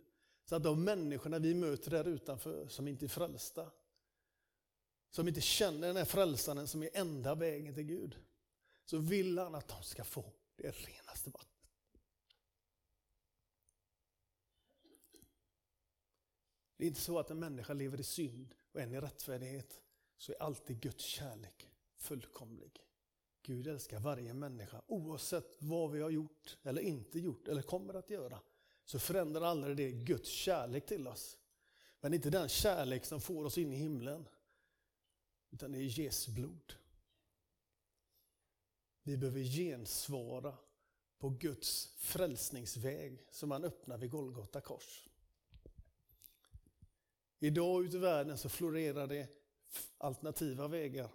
Så 0.46 0.55
att 0.55 0.63
de 0.63 0.84
människorna 0.84 1.39
vi 1.39 1.53
möter 1.53 1.91
där 1.91 2.07
utanför 2.07 2.67
som 2.67 2.88
inte 2.88 3.05
är 3.05 3.10
frälsta, 3.10 3.72
som 5.10 5.27
inte 5.27 5.41
känner 5.41 5.88
den 5.88 5.98
här 5.98 6.05
frälsaren 6.05 6.67
som 6.67 6.84
är 6.84 6.89
enda 6.93 7.36
vägen 7.36 7.74
till 7.74 7.84
Gud, 7.84 8.15
så 8.86 8.98
vill 8.98 9.38
han 9.38 9.55
att 9.55 9.67
de 9.67 9.84
ska 9.84 10.03
få 10.03 10.34
det 10.55 10.72
renaste 10.72 11.29
vattnet. 11.29 11.56
Det 16.77 16.84
är 16.84 16.88
inte 16.88 17.01
så 17.01 17.19
att 17.19 17.31
en 17.31 17.39
människa 17.39 17.74
lever 17.74 18.00
i 18.00 18.03
synd 18.03 18.55
och 18.72 18.81
en 18.81 18.93
i 18.93 19.01
rättfärdighet, 19.01 19.81
så 20.17 20.31
är 20.31 20.41
alltid 20.41 20.81
Guds 20.81 21.03
kärlek 21.03 21.69
fullkomlig. 21.98 22.84
Gud 23.41 23.67
älskar 23.67 24.00
varje 24.00 24.34
människa 24.34 24.81
oavsett 24.88 25.55
vad 25.60 25.91
vi 25.91 26.01
har 26.01 26.10
gjort 26.10 26.57
eller 26.63 26.81
inte 26.81 27.19
gjort 27.19 27.48
eller 27.48 27.62
kommer 27.62 27.93
att 27.93 28.10
göra. 28.10 28.39
Så 28.86 29.00
förändrar 29.00 29.41
aldrig 29.41 29.77
det 29.77 29.91
Guds 29.91 30.29
kärlek 30.29 30.86
till 30.86 31.07
oss. 31.07 31.38
Men 32.01 32.13
inte 32.13 32.29
den 32.29 32.50
kärlek 32.50 33.05
som 33.05 33.22
får 33.22 33.46
oss 33.46 33.57
in 33.57 33.74
i 33.74 33.75
himlen. 33.75 34.27
Utan 35.50 35.72
det 35.72 35.77
är 35.77 36.00
Jesu 36.00 36.31
blod. 36.31 36.74
Vi 39.03 39.17
behöver 39.17 39.39
gensvara 39.39 40.57
på 41.17 41.29
Guds 41.29 41.93
frälsningsväg 41.98 43.25
som 43.31 43.51
han 43.51 43.63
öppnar 43.63 43.98
vid 43.98 44.12
Golgata 44.12 44.62
kors. 44.62 45.07
Idag 47.39 47.86
ute 47.86 47.98
i 47.98 48.00
världen 48.00 48.38
så 48.38 48.50
florerar 48.50 49.08
det 49.08 49.27
alternativa 49.98 50.67
vägar 50.67 51.10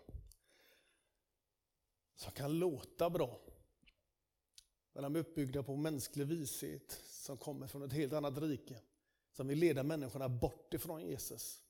som 2.15 2.33
kan 2.33 2.59
låta 2.59 3.11
bra. 3.11 3.41
Men 4.93 5.03
de 5.03 5.17
är 5.17 5.21
uppbyggda 5.21 5.63
på 5.63 5.77
mänsklig 5.77 6.27
vishet 6.27 7.01
som 7.05 7.37
kommer 7.37 7.67
från 7.67 7.83
ett 7.83 7.93
helt 7.93 8.13
annat 8.13 8.39
rike. 8.39 8.81
Som 9.33 9.49
vill 9.49 9.59
leda 9.59 9.83
människorna 9.83 10.29
bort 10.29 10.75
ifrån 10.75 11.03
Jesus. 11.03 11.63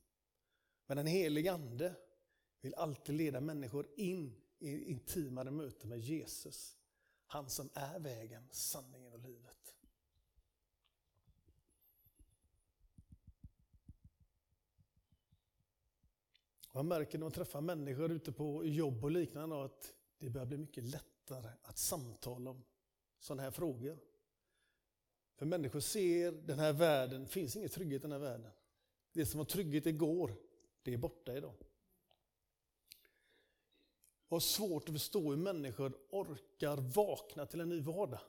Men 0.86 0.96
den 0.96 1.06
helige 1.06 1.52
Ande 1.52 1.94
vill 2.60 2.74
alltid 2.74 3.14
leda 3.14 3.40
människor 3.40 3.86
in 3.96 4.34
i 4.58 4.90
intimare 4.90 5.50
möte 5.50 5.86
med 5.86 5.98
Jesus. 5.98 6.76
Han 7.26 7.50
som 7.50 7.68
är 7.74 7.98
vägen, 7.98 8.48
sanningen 8.50 9.12
och 9.12 9.18
livet. 9.18 9.74
Man 16.72 16.88
märker 16.88 17.18
när 17.18 17.24
man 17.24 17.32
träffar 17.32 17.60
människor 17.60 18.12
ute 18.12 18.32
på 18.32 18.64
jobb 18.64 19.04
och 19.04 19.10
liknande 19.10 19.64
att 19.64 19.94
det 20.18 20.30
börjar 20.30 20.46
bli 20.46 20.58
mycket 20.58 20.84
lättare 20.84 21.50
att 21.62 21.78
samtala 21.78 22.50
om 22.50 22.64
sådana 23.18 23.42
här 23.42 23.50
frågor. 23.50 23.98
För 25.34 25.46
människor 25.46 25.80
ser 25.80 26.32
den 26.32 26.58
här 26.58 26.72
världen, 26.72 27.22
det 27.22 27.28
finns 27.28 27.56
ingen 27.56 27.68
trygghet 27.68 28.00
i 28.00 28.02
den 28.02 28.12
här 28.12 28.18
världen. 28.18 28.50
Det 29.12 29.26
som 29.26 29.38
var 29.38 29.44
trygghet 29.44 29.86
igår, 29.86 30.34
det 30.82 30.94
är 30.94 30.98
borta 30.98 31.36
idag. 31.36 31.54
Och 34.28 34.42
svårt 34.42 34.88
att 34.88 34.94
förstå 34.94 35.30
hur 35.30 35.36
människor 35.36 35.98
orkar 36.10 36.76
vakna 36.76 37.46
till 37.46 37.60
en 37.60 37.68
ny 37.68 37.80
vardag. 37.80 38.20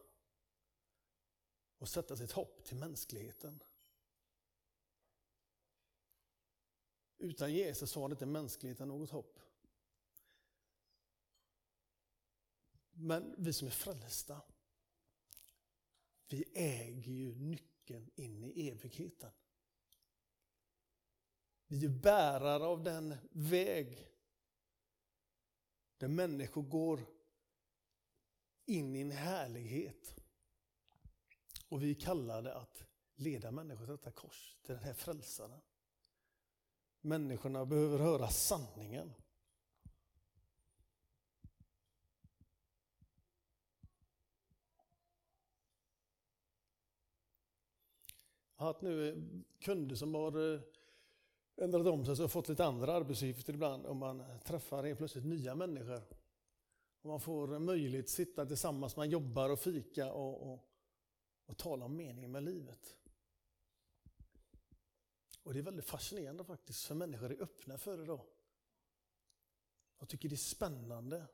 Och 1.77 1.89
sätta 1.89 2.15
sitt 2.15 2.31
hopp 2.31 2.63
till 2.63 2.77
mänskligheten. 2.77 3.59
Utan 7.23 7.53
Jesus 7.53 7.95
har 7.95 8.11
inte 8.11 8.25
mänskligheten 8.25 8.87
något 8.87 9.09
hopp. 9.09 9.39
Men 12.91 13.35
vi 13.37 13.53
som 13.53 13.67
är 13.67 13.71
frälsta, 13.71 14.41
vi 16.27 16.43
äger 16.53 17.11
ju 17.11 17.35
nyckeln 17.35 18.09
in 18.15 18.43
i 18.43 18.69
evigheten. 18.69 19.31
Vi 21.67 21.85
är 21.85 21.89
bärare 21.89 22.63
av 22.63 22.83
den 22.83 23.15
väg 23.31 24.07
där 25.97 26.07
människor 26.07 26.61
går 26.61 27.05
in 28.65 28.95
i 28.95 29.01
en 29.01 29.11
härlighet. 29.11 30.15
Och 31.69 31.83
vi 31.83 31.91
är 31.91 31.99
kallade 31.99 32.55
att 32.55 32.85
leda 33.15 33.51
människor 33.51 33.85
till 33.85 33.95
detta 33.95 34.11
kors, 34.11 34.57
till 34.61 34.75
den 34.75 34.83
här 34.83 34.93
frälsaren. 34.93 35.61
Människorna 37.05 37.65
behöver 37.65 37.99
höra 37.99 38.27
sanningen. 38.27 39.13
Jag 48.55 48.65
har 48.65 48.67
haft 48.67 48.81
nu 48.81 49.29
kunder 49.59 49.95
som 49.95 50.15
har 50.15 50.53
eh, 50.53 50.61
ändrat 51.57 51.87
om 51.87 52.05
sig 52.05 52.25
och 52.25 52.31
fått 52.31 52.49
lite 52.49 52.65
andra 52.65 52.93
arbetsuppgifter 52.93 53.53
ibland 53.53 53.85
och 53.85 53.95
man 53.95 54.23
träffar 54.43 54.83
helt 54.83 54.97
plötsligt 54.97 55.25
nya 55.25 55.55
människor. 55.55 56.01
Och 57.01 57.09
man 57.09 57.19
får 57.19 57.59
möjlighet 57.59 58.05
att 58.05 58.09
sitta 58.09 58.45
tillsammans, 58.45 58.95
man 58.95 59.09
jobbar 59.09 59.49
och 59.49 59.59
fika 59.59 60.13
och, 60.13 60.53
och, 60.53 60.69
och 61.45 61.57
tala 61.57 61.85
om 61.85 61.95
meningen 61.95 62.31
med 62.31 62.43
livet. 62.43 62.97
Och 65.43 65.53
det 65.53 65.59
är 65.59 65.63
väldigt 65.63 65.85
fascinerande 65.85 66.43
faktiskt, 66.43 66.85
för 66.85 66.95
människor 66.95 67.31
är 67.31 67.43
öppna 67.43 67.77
för 67.77 67.97
det 67.97 68.05
då. 68.05 68.25
De 69.99 70.07
tycker 70.07 70.29
det 70.29 70.35
är 70.35 70.37
spännande. 70.37 71.25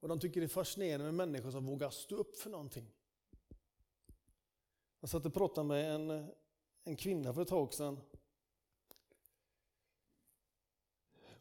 Och 0.00 0.08
de 0.08 0.20
tycker 0.20 0.40
det 0.40 0.46
är 0.46 0.48
fascinerande 0.48 1.12
med 1.12 1.28
människor 1.28 1.50
som 1.50 1.66
vågar 1.66 1.90
stå 1.90 2.16
upp 2.16 2.36
för 2.36 2.50
någonting. 2.50 2.92
Jag 5.00 5.10
satt 5.10 5.26
och 5.26 5.34
pratade 5.34 5.68
med 5.68 5.94
en, 5.94 6.34
en 6.84 6.96
kvinna 6.96 7.34
för 7.34 7.42
ett 7.42 7.48
tag 7.48 7.74
sedan. 7.74 8.00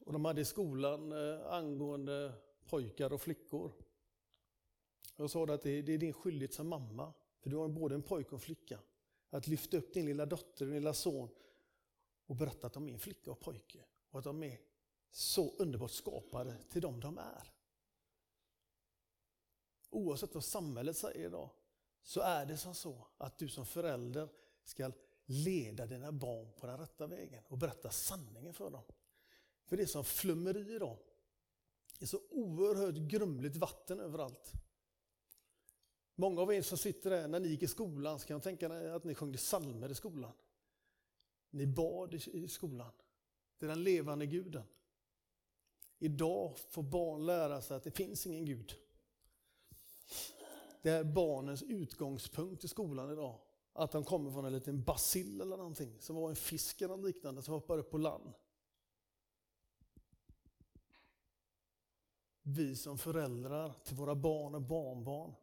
Och 0.06 0.14
de 0.14 0.26
hade 0.26 0.42
i 0.42 0.46
skolan 0.46 1.12
eh, 1.12 1.48
angående 1.48 2.34
pojkar 2.66 3.14
och 3.14 3.22
flickor. 3.22 3.72
Jag 5.16 5.30
sa 5.30 5.44
att 5.44 5.62
det, 5.62 5.82
det 5.82 5.94
är 5.94 5.98
din 5.98 6.14
skyldighet 6.14 6.54
som 6.54 6.68
mamma 6.68 7.14
för 7.40 7.50
du 7.50 7.56
har 7.56 7.68
både 7.68 7.96
en 7.96 8.02
pojke 8.02 8.30
och 8.30 8.34
en 8.34 8.40
flicka. 8.40 8.80
Att 9.30 9.48
lyfta 9.48 9.78
upp 9.78 9.94
din 9.94 10.06
lilla 10.06 10.26
dotter, 10.26 10.66
din 10.66 10.76
lilla 10.76 10.94
son 10.94 11.30
och 12.30 12.36
berättat 12.36 12.64
att 12.64 12.74
de 12.74 12.90
är 12.90 12.94
en 12.94 13.00
flicka 13.00 13.32
och 13.32 13.40
pojke 13.40 13.86
och 14.10 14.20
att 14.20 14.26
de 14.26 14.44
är 14.44 14.60
så 15.12 15.56
underbart 15.58 15.92
skapade 15.92 16.58
till 16.70 16.82
dem 16.82 17.00
de 17.00 17.18
är. 17.18 17.54
Oavsett 19.90 20.34
vad 20.34 20.44
samhället 20.44 20.98
säger 20.98 21.26
idag 21.26 21.50
så 22.02 22.22
är 22.22 22.46
det 22.46 22.58
som 22.58 22.76
så 22.76 23.08
att 23.18 23.38
du 23.38 23.50
som 23.50 23.66
förälder 23.66 24.30
ska 24.64 24.92
leda 25.26 25.86
dina 25.86 26.12
barn 26.12 26.52
på 26.60 26.68
den 26.68 26.78
rätta 26.78 27.08
vägen 27.08 27.44
och 27.48 27.58
berätta 27.58 27.90
sanningen 27.90 28.54
för 28.54 28.70
dem. 28.70 28.84
För 29.66 29.78
det 29.78 29.84
är 29.84 29.88
som 29.88 30.04
flummeri 30.04 30.76
idag. 30.76 30.98
Det 32.00 32.06
är 32.06 32.08
så 32.08 32.22
oerhört 32.30 32.96
grumligt 32.96 33.56
vatten 33.56 34.00
överallt. 34.00 34.52
Många 36.16 36.42
av 36.42 36.54
er 36.54 36.62
som 36.62 36.78
sitter 36.78 37.10
där, 37.10 37.28
när 37.28 37.40
ni 37.40 37.48
gick 37.48 37.64
i 37.64 37.68
skolan, 37.68 38.20
så 38.20 38.28
kan 38.28 38.36
jag 38.36 38.44
tänka 38.44 38.70
mig 38.70 38.90
att 38.90 39.04
ni 39.04 39.16
sjöng 39.16 39.34
psalmer 39.34 39.90
i 39.92 39.96
skolan. 39.96 40.34
Ni 41.50 41.68
bad 41.68 42.14
i 42.14 42.48
skolan. 42.48 42.92
Det 43.58 43.66
är 43.66 43.70
den 43.70 43.84
levande 43.84 44.26
guden. 44.26 44.64
Idag 46.00 46.58
får 46.58 46.84
barn 46.84 47.26
lära 47.26 47.62
sig 47.62 47.78
att 47.78 47.84
det 47.84 47.92
finns 47.92 48.26
ingen 48.26 48.46
Gud. 48.46 48.76
Det 50.82 50.90
är 50.90 51.04
barnens 51.04 51.64
utgångspunkt 51.64 52.64
i 52.64 52.68
skolan 52.68 53.12
idag. 53.12 53.40
Att 53.74 53.92
de 53.92 54.04
kommer 54.04 54.32
från 54.32 54.46
en 54.46 54.54
liten 54.54 54.84
basil 54.84 55.42
eller 55.42 55.58
någonting, 55.58 56.02
som 56.02 56.16
var 56.16 56.30
en 56.30 56.36
fisk 56.36 56.82
eller 56.82 56.98
liknande 56.98 57.42
som 57.42 57.54
hoppar 57.54 57.78
upp 57.78 57.92
på 57.92 57.98
land. 57.98 58.34
Vi 62.42 62.76
som 62.76 62.98
föräldrar 62.98 63.74
till 63.84 63.96
våra 63.96 64.16
barn 64.16 64.56
och 64.56 64.62
barnbarn, 64.62 65.36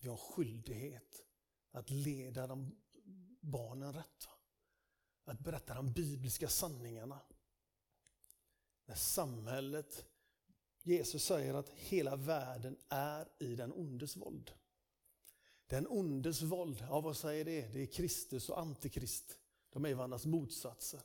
vi 0.00 0.08
har 0.08 0.16
skyldighet 0.16 1.26
att 1.70 1.90
leda 1.90 2.46
de 2.46 2.76
barnen 3.40 3.92
rätt. 3.92 4.28
Att 5.24 5.40
berätta 5.40 5.74
de 5.74 5.92
bibliska 5.92 6.48
sanningarna. 6.48 7.20
När 8.86 8.94
samhället, 8.94 10.04
Jesus 10.82 11.24
säger 11.24 11.54
att 11.54 11.68
hela 11.68 12.16
världen 12.16 12.76
är 12.88 13.28
i 13.38 13.56
den 13.56 13.72
ondes 13.72 14.16
våld. 14.16 14.50
Den 15.66 15.86
ondes 15.86 16.42
våld, 16.42 16.86
ja 16.88 17.00
vad 17.00 17.16
säger 17.16 17.44
det? 17.44 17.72
Det 17.72 17.82
är 17.82 17.86
Kristus 17.86 18.48
och 18.48 18.60
Antikrist. 18.60 19.38
De 19.70 19.84
är 19.84 19.94
varandras 19.94 20.26
motsatser. 20.26 21.00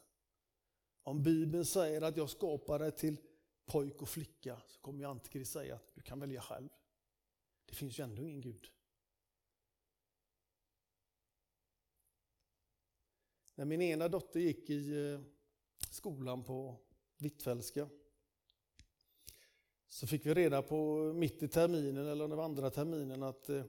Om 1.03 1.23
Bibeln 1.23 1.65
säger 1.65 2.01
att 2.01 2.17
jag 2.17 2.29
skapade 2.29 2.91
till 2.91 3.17
pojk 3.65 4.01
och 4.01 4.09
flicka 4.09 4.61
så 4.67 4.79
kommer 4.79 5.05
Antikrist 5.05 5.51
säga 5.51 5.75
att 5.75 5.95
du 5.95 6.01
kan 6.01 6.19
välja 6.19 6.41
själv. 6.41 6.69
Det 7.65 7.75
finns 7.75 7.99
ju 7.99 8.03
ändå 8.03 8.23
ingen 8.23 8.41
Gud. 8.41 8.71
När 13.59 13.65
min 13.65 13.81
ena 13.81 14.07
dotter 14.07 14.39
gick 14.39 14.69
i 14.69 15.11
eh, 15.13 15.19
skolan 15.89 16.43
på 16.43 16.75
Hvitfeldtska 17.17 17.89
så 19.87 20.07
fick 20.07 20.25
vi 20.25 20.33
reda 20.33 20.61
på 20.61 21.13
mitt 21.13 21.43
i 21.43 21.47
terminen, 21.47 22.07
eller 22.07 22.27
det 22.27 22.35
var 22.35 22.43
andra 22.43 22.69
terminen, 22.69 23.23
att 23.23 23.49
eh, 23.49 23.63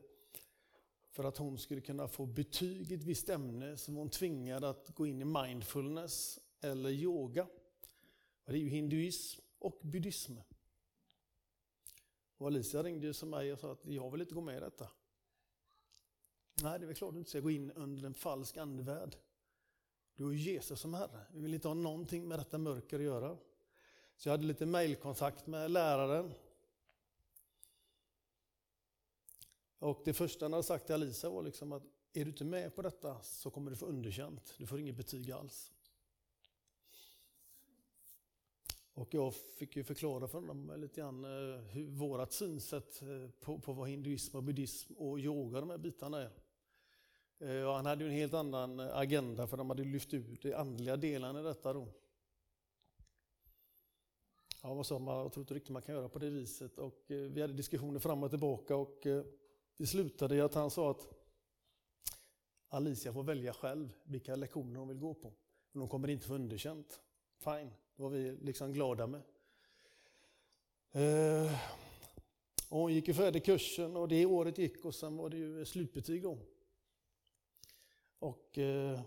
för 1.10 1.24
att 1.24 1.36
hon 1.36 1.58
skulle 1.58 1.80
kunna 1.80 2.08
få 2.08 2.26
betyg 2.26 2.92
i 2.92 2.94
ett 2.94 3.02
visst 3.02 3.28
ämne 3.28 3.76
så 3.76 3.92
var 3.92 3.98
hon 3.98 4.10
tvingad 4.10 4.64
att 4.64 4.88
gå 4.94 5.06
in 5.06 5.22
i 5.22 5.24
mindfulness 5.24 6.38
eller 6.60 6.90
yoga. 6.90 7.46
det 8.44 8.52
är 8.52 8.56
ju 8.56 8.68
hinduism 8.68 9.40
och 9.58 9.80
buddhism. 9.82 10.36
Och 12.36 12.46
Alicia 12.46 12.82
ringde 12.82 13.14
till 13.14 13.28
mig 13.28 13.52
och 13.52 13.58
sa 13.58 13.72
att 13.72 13.86
jag 13.86 14.10
vill 14.10 14.20
inte 14.20 14.34
gå 14.34 14.40
med 14.40 14.56
i 14.56 14.60
detta. 14.60 14.88
Nej, 16.62 16.78
det 16.78 16.84
är 16.84 16.86
väl 16.86 16.96
klart 16.96 17.12
du 17.12 17.18
inte 17.18 17.30
ska 17.30 17.40
gå 17.40 17.50
in 17.50 17.70
under 17.70 18.04
en 18.04 18.14
falsk 18.14 18.56
andevärld. 18.56 19.16
Du 20.20 20.24
har 20.24 20.32
Jesus 20.32 20.80
som 20.80 20.94
Herre. 20.94 21.26
Vi 21.32 21.40
vill 21.40 21.54
inte 21.54 21.68
ha 21.68 21.74
någonting 21.74 22.28
med 22.28 22.38
detta 22.38 22.58
mörker 22.58 22.96
att 22.98 23.04
göra. 23.04 23.36
Så 24.16 24.28
jag 24.28 24.32
hade 24.32 24.44
lite 24.44 24.66
mejlkontakt 24.66 25.46
med 25.46 25.70
läraren. 25.70 26.32
Och 29.78 30.02
det 30.04 30.12
första 30.12 30.44
han 30.44 30.52
hade 30.52 30.62
sagt 30.62 30.86
till 30.86 30.94
Alisa 30.94 31.30
var 31.30 31.42
liksom 31.42 31.72
att 31.72 31.82
är 32.12 32.24
du 32.24 32.30
inte 32.30 32.44
med 32.44 32.74
på 32.74 32.82
detta 32.82 33.22
så 33.22 33.50
kommer 33.50 33.70
du 33.70 33.76
få 33.76 33.86
underkänt. 33.86 34.54
Du 34.58 34.66
får 34.66 34.80
inget 34.80 34.96
betyg 34.96 35.30
alls. 35.30 35.72
Och 38.94 39.14
jag 39.14 39.34
fick 39.34 39.76
ju 39.76 39.84
förklara 39.84 40.28
för 40.28 40.38
honom 40.38 40.80
lite 40.80 41.00
grann 41.00 41.24
eh, 41.24 41.60
hur 41.60 41.86
vårt 41.86 42.32
synsätt 42.32 43.02
eh, 43.02 43.30
på, 43.40 43.58
på 43.58 43.72
vad 43.72 43.88
hinduism 43.88 44.36
och 44.36 44.42
buddhism 44.42 44.92
och 44.92 45.20
yoga, 45.20 45.60
de 45.60 45.70
här 45.70 45.78
bitarna 45.78 46.22
är. 46.22 46.30
Eh, 47.40 47.62
och 47.62 47.74
han 47.74 47.86
hade 47.86 48.04
en 48.04 48.10
helt 48.10 48.34
annan 48.34 48.80
eh, 48.80 48.96
agenda 48.96 49.46
för 49.46 49.56
de 49.56 49.70
hade 49.70 49.84
lyft 49.84 50.14
ut 50.14 50.42
de 50.42 50.54
andliga 50.54 50.96
delarna 50.96 51.40
i 51.40 51.42
detta 51.42 51.72
då. 51.72 51.88
Ja, 54.62 54.74
vad 54.74 54.86
sa 54.86 54.98
man? 54.98 55.18
Jag 55.18 55.32
tror 55.32 55.42
inte 55.42 55.54
riktigt 55.54 55.70
man 55.70 55.82
kan 55.82 55.94
göra 55.94 56.08
på 56.08 56.18
det 56.18 56.30
viset. 56.30 56.78
Och 56.78 57.10
eh, 57.10 57.16
vi 57.16 57.40
hade 57.40 57.52
diskussioner 57.52 57.98
fram 57.98 58.22
och 58.22 58.30
tillbaka 58.30 58.76
och 58.76 59.06
det 59.76 59.86
slutade 59.86 60.36
i 60.36 60.40
att 60.40 60.54
han 60.54 60.70
sa 60.70 60.90
att 60.90 61.08
Alicia 62.68 63.12
får 63.12 63.22
välja 63.22 63.52
själv 63.52 63.92
vilka 64.04 64.36
lektioner 64.36 64.78
hon 64.78 64.88
vill 64.88 64.98
gå 64.98 65.14
på. 65.14 65.32
Men 65.72 65.80
hon 65.80 65.88
kommer 65.88 66.08
inte 66.08 66.26
få 66.26 66.34
underkänt. 66.34 67.00
Fine, 67.38 67.70
det 67.96 68.02
var 68.02 68.10
vi 68.10 68.36
liksom 68.40 68.72
glada 68.72 69.06
med. 69.06 69.22
Och 72.68 72.78
hon 72.78 72.94
gick 72.94 73.08
ju 73.08 73.14
färdig 73.14 73.44
kursen 73.44 73.96
och 73.96 74.08
det 74.08 74.26
året 74.26 74.58
gick 74.58 74.84
och 74.84 74.94
sen 74.94 75.16
var 75.16 75.30
det 75.30 75.36
ju 75.36 75.64
slutbetyg 75.64 76.22
då. 76.22 76.38
Och 78.20 78.58
eh, 78.58 79.02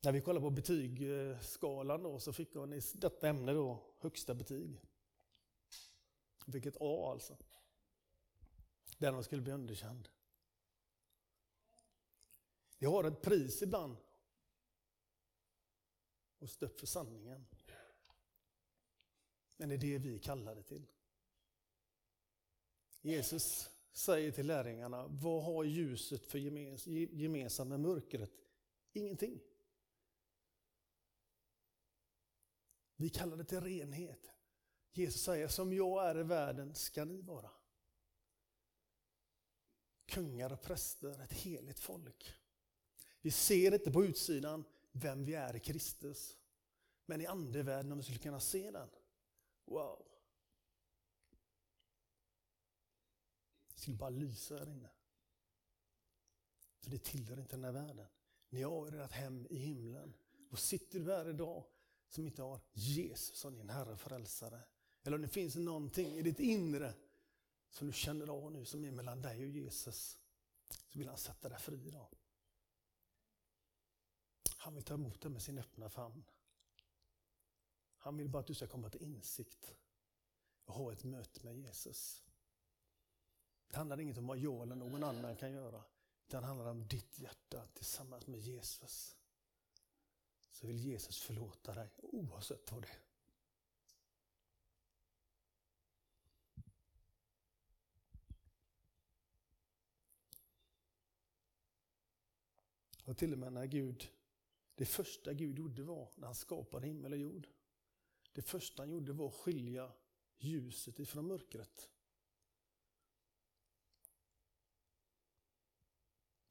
när 0.00 0.12
vi 0.12 0.20
kollade 0.20 0.44
på 0.44 0.50
betygsskalan 0.50 2.02
då 2.02 2.20
så 2.20 2.32
fick 2.32 2.54
hon 2.54 2.72
i 2.72 2.80
detta 2.94 3.28
ämne 3.28 3.52
då 3.52 3.82
högsta 3.98 4.34
betyg. 4.34 4.80
Fick 6.52 6.66
ett 6.66 6.76
A 6.80 7.10
alltså. 7.12 7.38
Där 8.98 9.12
hon 9.12 9.24
skulle 9.24 9.42
bli 9.42 9.52
underkänd. 9.52 10.08
Vi 12.78 12.86
har 12.86 13.04
ett 13.04 13.22
pris 13.22 13.62
ibland. 13.62 13.96
Och 16.38 16.50
stå 16.50 16.66
upp 16.66 16.80
för 16.80 16.86
sanningen. 16.86 17.46
Men 19.56 19.68
det 19.68 19.74
är 19.74 19.78
det 19.78 19.98
vi 19.98 20.18
kallar 20.18 20.54
det 20.54 20.62
till. 20.62 20.86
Jesus 23.00 23.71
säger 23.92 24.32
till 24.32 24.46
lärjungarna, 24.46 25.06
vad 25.06 25.44
har 25.44 25.64
ljuset 25.64 26.26
för 26.26 26.38
gemensamt 27.14 27.70
med 27.70 27.80
mörkret? 27.80 28.30
Ingenting. 28.92 29.40
Vi 32.96 33.08
kallar 33.08 33.36
det 33.36 33.44
till 33.44 33.60
renhet. 33.60 34.30
Jesus 34.92 35.22
säger, 35.22 35.48
som 35.48 35.72
jag 35.72 36.08
är 36.08 36.18
i 36.18 36.22
världen 36.22 36.74
ska 36.74 37.04
ni 37.04 37.20
vara. 37.20 37.50
Kungar 40.06 40.52
och 40.52 40.62
präster, 40.62 41.22
ett 41.22 41.32
heligt 41.32 41.80
folk. 41.80 42.34
Vi 43.20 43.30
ser 43.30 43.74
inte 43.74 43.92
på 43.92 44.04
utsidan 44.04 44.64
vem 44.92 45.24
vi 45.24 45.34
är 45.34 45.56
i 45.56 45.60
Kristus. 45.60 46.38
Men 47.06 47.20
i 47.20 47.26
andevärlden, 47.26 47.92
om 47.92 47.98
vi 47.98 48.04
skulle 48.04 48.18
kunna 48.18 48.40
se 48.40 48.70
den. 48.70 48.88
Wow! 49.64 50.11
Till 53.82 53.84
skulle 53.84 53.96
bara 53.96 54.10
lysa 54.10 54.58
här 54.58 54.68
inne. 54.68 54.90
För 56.78 56.90
det 56.90 56.98
tillhör 56.98 57.40
inte 57.40 57.56
den 57.56 57.64
här 57.64 57.72
världen. 57.72 58.06
Ni 58.48 58.62
har 58.62 58.92
ert 58.92 59.12
hem 59.12 59.46
i 59.50 59.56
himlen. 59.56 60.14
Och 60.50 60.58
sitter 60.58 60.98
du 61.00 61.12
här 61.12 61.28
idag 61.28 61.64
som 62.08 62.26
inte 62.26 62.42
har 62.42 62.60
Jesus 62.72 63.38
som 63.38 63.56
din 63.56 63.70
Herre 63.70 63.92
och 63.92 64.00
Frälsare, 64.00 64.62
eller 65.02 65.16
om 65.16 65.22
det 65.22 65.28
finns 65.28 65.56
någonting 65.56 66.14
i 66.14 66.22
ditt 66.22 66.40
inre 66.40 66.94
som 67.70 67.86
du 67.86 67.92
känner 67.92 68.28
av 68.28 68.52
nu 68.52 68.64
som 68.64 68.84
är 68.84 68.90
mellan 68.90 69.22
dig 69.22 69.44
och 69.44 69.50
Jesus. 69.50 70.18
Så 70.88 70.98
vill 70.98 71.08
han 71.08 71.18
sätta 71.18 71.48
dig 71.48 71.58
fri 71.58 71.86
idag. 71.86 72.08
Han 74.56 74.74
vill 74.74 74.84
ta 74.84 74.94
emot 74.94 75.20
dig 75.20 75.30
med 75.30 75.42
sin 75.42 75.58
öppna 75.58 75.90
famn. 75.90 76.24
Han 77.96 78.16
vill 78.16 78.28
bara 78.28 78.40
att 78.40 78.46
du 78.46 78.54
ska 78.54 78.66
komma 78.66 78.90
till 78.90 79.02
insikt 79.02 79.74
och 80.64 80.74
ha 80.74 80.92
ett 80.92 81.04
möte 81.04 81.44
med 81.44 81.56
Jesus. 81.56 82.22
Det 83.72 83.78
handlar 83.78 84.00
inte 84.00 84.20
om 84.20 84.26
vad 84.26 84.38
jag 84.38 84.62
eller 84.62 84.76
någon 84.76 85.02
annan 85.02 85.36
kan 85.36 85.52
göra. 85.52 85.84
Utan 86.26 86.42
det 86.42 86.46
handlar 86.46 86.70
om 86.70 86.88
ditt 86.88 87.18
hjärta 87.18 87.66
tillsammans 87.74 88.26
med 88.26 88.40
Jesus. 88.40 89.16
Så 90.50 90.66
vill 90.66 90.76
Jesus 90.76 91.22
förlåta 91.22 91.74
dig 91.74 91.90
oavsett 91.96 92.72
vad 92.72 92.82
det 92.82 92.88
är. 92.88 93.02
Och 103.04 103.16
till 103.16 103.32
och 103.32 103.38
med 103.38 103.52
när 103.52 103.66
Gud, 103.66 104.08
det 104.74 104.86
första 104.86 105.32
Gud 105.32 105.58
gjorde 105.58 105.82
var 105.82 106.10
när 106.16 106.26
han 106.26 106.34
skapade 106.34 106.86
himmel 106.86 107.12
och 107.12 107.18
jord. 107.18 107.48
Det 108.32 108.42
första 108.42 108.82
han 108.82 108.90
gjorde 108.90 109.12
var 109.12 109.28
att 109.28 109.34
skilja 109.34 109.92
ljuset 110.38 110.98
ifrån 110.98 111.26
mörkret. 111.26 111.90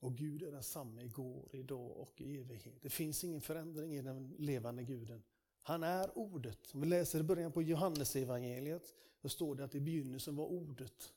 Och 0.02 0.16
Gud 0.18 0.44
är 0.44 0.52
densamme 0.52 1.04
igår, 1.04 1.50
idag 1.52 1.98
och 1.98 2.22
i 2.22 2.38
evighet. 2.38 2.82
Det 2.82 2.90
finns 2.90 3.24
ingen 3.24 3.42
förändring 3.42 3.96
i 3.96 4.02
den 4.02 4.36
levande 4.38 4.84
guden. 4.84 5.24
Han 5.62 5.84
är 5.84 6.18
ordet. 6.18 6.74
Om 6.74 6.82
vi 6.82 6.88
läser 6.88 7.20
i 7.20 7.24
början 7.24 7.52
på 7.52 7.62
Johannesevangeliet 7.62 8.94
så 9.22 9.30
står 9.30 9.56
det 9.56 9.64
att 9.64 9.76
i 9.76 9.80
begynnelsen 9.80 10.36
var 10.36 10.46
ordet. 10.46 11.14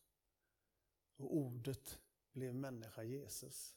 Och 1.16 1.36
ordet 1.36 1.98
blev 2.32 2.54
människa 2.54 3.02
Jesus. 3.02 3.76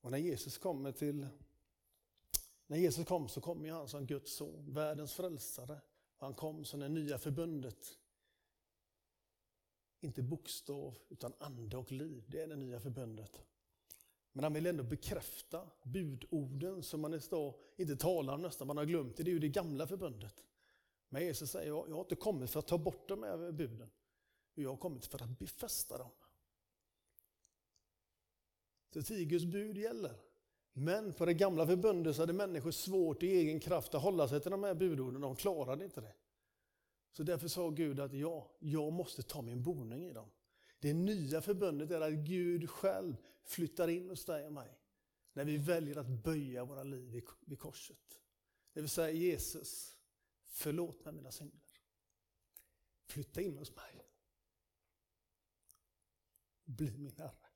Och 0.00 0.10
när 0.10 0.18
Jesus 0.18 0.58
kommer 0.58 0.92
till 0.92 1.26
när 2.66 2.76
Jesus 2.76 3.06
kom 3.06 3.28
så 3.28 3.40
kom 3.40 3.68
han 3.68 3.88
som 3.88 4.06
Guds 4.06 4.32
son, 4.32 4.72
världens 4.72 5.12
frälsare. 5.12 5.80
Han 6.16 6.34
kom 6.34 6.64
som 6.64 6.80
det 6.80 6.88
nya 6.88 7.18
förbundet. 7.18 7.99
Inte 10.00 10.22
bokstav, 10.22 10.98
utan 11.08 11.32
ande 11.38 11.76
och 11.76 11.92
liv. 11.92 12.24
Det 12.26 12.40
är 12.40 12.46
det 12.46 12.56
nya 12.56 12.80
förbundet. 12.80 13.40
Men 14.32 14.44
han 14.44 14.52
vill 14.52 14.66
ändå 14.66 14.84
bekräfta 14.84 15.70
budorden 15.82 16.82
som 16.82 17.00
man 17.00 17.14
idag 17.14 17.54
inte 17.76 17.96
talar 17.96 18.34
om 18.34 18.42
nästan, 18.42 18.66
man 18.66 18.76
har 18.76 18.84
glömt 18.84 19.16
det. 19.16 19.22
Det 19.22 19.30
är 19.30 19.32
ju 19.32 19.38
det 19.38 19.48
gamla 19.48 19.86
förbundet. 19.86 20.44
Men 21.08 21.22
Jesus 21.22 21.50
säger, 21.50 21.66
jag 21.68 21.90
har 21.90 22.00
inte 22.00 22.16
kommit 22.16 22.50
för 22.50 22.58
att 22.58 22.66
ta 22.66 22.78
bort 22.78 23.08
de 23.08 23.22
här 23.22 23.52
buden. 23.52 23.90
Jag 24.54 24.70
har 24.70 24.76
kommit 24.76 25.06
för 25.06 25.22
att 25.22 25.38
befästa 25.38 25.98
dem. 25.98 26.10
Så 28.92 29.02
tio 29.02 29.46
bud 29.46 29.78
gäller. 29.78 30.14
Men 30.72 31.12
på 31.12 31.26
det 31.26 31.34
gamla 31.34 31.66
förbundet 31.66 32.16
så 32.16 32.22
hade 32.22 32.32
människor 32.32 32.70
svårt 32.70 33.22
i 33.22 33.26
egen 33.26 33.60
kraft 33.60 33.94
att 33.94 34.02
hålla 34.02 34.28
sig 34.28 34.40
till 34.40 34.50
de 34.50 34.64
här 34.64 34.74
budorden. 34.74 35.20
De 35.20 35.36
klarade 35.36 35.84
inte 35.84 36.00
det. 36.00 36.14
Så 37.12 37.22
därför 37.22 37.48
sa 37.48 37.70
Gud 37.70 38.00
att 38.00 38.12
ja, 38.12 38.50
jag 38.58 38.92
måste 38.92 39.22
ta 39.22 39.42
min 39.42 39.62
boning 39.62 40.04
i 40.04 40.12
dem. 40.12 40.30
Det 40.78 40.94
nya 40.94 41.42
förbundet 41.42 41.90
är 41.90 42.00
att 42.00 42.12
Gud 42.12 42.70
själv 42.70 43.16
flyttar 43.42 43.88
in 43.88 44.10
hos 44.10 44.24
dig 44.24 44.46
och 44.46 44.52
mig. 44.52 44.78
När 45.32 45.44
vi 45.44 45.56
väljer 45.56 45.96
att 45.96 46.08
böja 46.08 46.64
våra 46.64 46.82
liv 46.82 47.22
vid 47.44 47.58
korset. 47.58 48.20
Det 48.72 48.80
vill 48.80 48.90
säga 48.90 49.10
Jesus, 49.10 49.96
förlåt 50.46 51.04
mig 51.04 51.14
mina 51.14 51.30
synder. 51.30 51.60
Flytta 53.06 53.40
in 53.40 53.58
hos 53.58 53.76
mig. 53.76 54.06
Bli 56.64 56.98
min 56.98 57.16
Herre. 57.16 57.46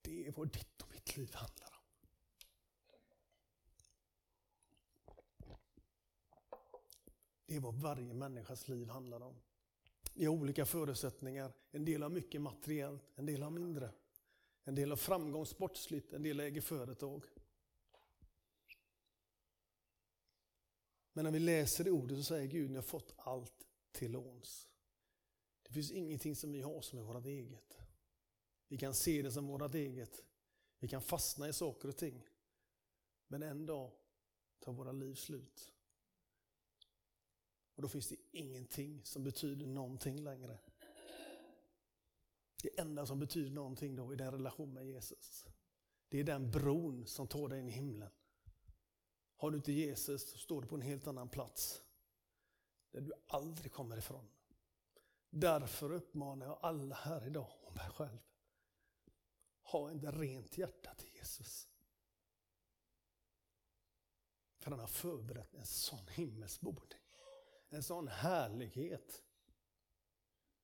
Det 0.00 0.26
är 0.26 0.32
vad 0.32 0.52
ditt 0.52 0.82
och 0.82 0.90
mitt 0.90 1.16
liv 1.16 1.34
handlar 1.34 1.66
om. 1.66 1.77
Det 7.48 7.56
är 7.56 7.60
vad 7.60 7.74
varje 7.74 8.14
människas 8.14 8.68
liv 8.68 8.88
handlar 8.88 9.20
om. 9.22 9.34
Vi 10.14 10.24
har 10.24 10.34
olika 10.34 10.66
förutsättningar. 10.66 11.52
En 11.70 11.84
del 11.84 12.02
har 12.02 12.10
mycket 12.10 12.40
materiellt, 12.40 13.02
en 13.14 13.26
del 13.26 13.42
har 13.42 13.50
mindre. 13.50 13.90
En 14.64 14.74
del 14.74 14.90
har 14.90 14.96
framgång 14.96 15.46
sportsligt, 15.46 16.12
en 16.12 16.22
del 16.22 16.40
äger 16.40 16.60
företag. 16.60 17.24
Men 21.12 21.24
när 21.24 21.32
vi 21.32 21.38
läser 21.38 21.84
det 21.84 21.90
ordet 21.90 22.18
så 22.18 22.24
säger 22.24 22.46
Gud, 22.46 22.70
ni 22.70 22.76
har 22.76 22.82
fått 22.82 23.14
allt 23.16 23.66
till 23.92 24.12
låns. 24.12 24.68
Det 25.62 25.72
finns 25.72 25.90
ingenting 25.90 26.36
som 26.36 26.52
vi 26.52 26.60
har 26.60 26.82
som 26.82 26.98
är 26.98 27.02
vårt 27.02 27.26
eget. 27.26 27.78
Vi 28.68 28.78
kan 28.78 28.94
se 28.94 29.22
det 29.22 29.32
som 29.32 29.46
vårt 29.46 29.74
eget. 29.74 30.24
Vi 30.78 30.88
kan 30.88 31.02
fastna 31.02 31.48
i 31.48 31.52
saker 31.52 31.88
och 31.88 31.96
ting. 31.96 32.28
Men 33.26 33.42
en 33.42 33.66
dag 33.66 33.92
tar 34.58 34.72
våra 34.72 34.92
liv 34.92 35.14
slut. 35.14 35.72
Och 37.78 37.82
då 37.82 37.88
finns 37.88 38.08
det 38.08 38.16
ingenting 38.32 39.04
som 39.04 39.24
betyder 39.24 39.66
någonting 39.66 40.22
längre. 40.24 40.58
Det 42.62 42.80
enda 42.80 43.06
som 43.06 43.18
betyder 43.18 43.50
någonting 43.50 43.96
då 43.96 44.12
är 44.12 44.16
den 44.16 44.32
relation 44.32 44.72
med 44.72 44.86
Jesus. 44.86 45.46
Det 46.08 46.20
är 46.20 46.24
den 46.24 46.50
bron 46.50 47.06
som 47.06 47.28
tar 47.28 47.48
dig 47.48 47.60
in 47.60 47.68
i 47.68 47.72
himlen. 47.72 48.10
Har 49.36 49.50
du 49.50 49.56
inte 49.56 49.72
Jesus 49.72 50.30
så 50.30 50.38
står 50.38 50.62
du 50.62 50.68
på 50.68 50.74
en 50.74 50.80
helt 50.80 51.06
annan 51.06 51.28
plats. 51.28 51.82
Där 52.90 53.00
du 53.00 53.12
aldrig 53.26 53.72
kommer 53.72 53.96
ifrån. 53.96 54.28
Därför 55.30 55.92
uppmanar 55.92 56.46
jag 56.46 56.58
alla 56.62 56.94
här 56.94 57.26
idag 57.26 57.50
och 57.62 57.76
mig 57.76 57.90
själv 57.90 58.18
ha 59.62 59.92
ett 59.92 60.04
rent 60.04 60.58
hjärta 60.58 60.94
till 60.94 61.14
Jesus. 61.14 61.68
För 64.58 64.70
han 64.70 64.80
har 64.80 64.86
förberett 64.86 65.54
en 65.54 65.66
sån 65.66 66.08
himmelsbordning. 66.08 67.07
En 67.68 67.82
sån 67.82 68.08
härlighet 68.08 69.22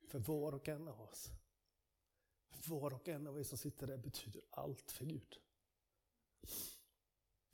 för 0.07 0.19
var 0.19 0.55
och 0.55 0.69
en 0.69 0.89
av 0.89 1.01
oss. 1.01 1.31
Var 2.67 2.95
och 2.95 3.09
en 3.09 3.27
av 3.27 3.39
er 3.39 3.45
som 3.45 3.59
sitter 3.59 3.87
där 3.87 3.99
betyder 3.99 4.43
allt 4.51 4.91
för 4.91 5.05
Gud. 5.05 5.39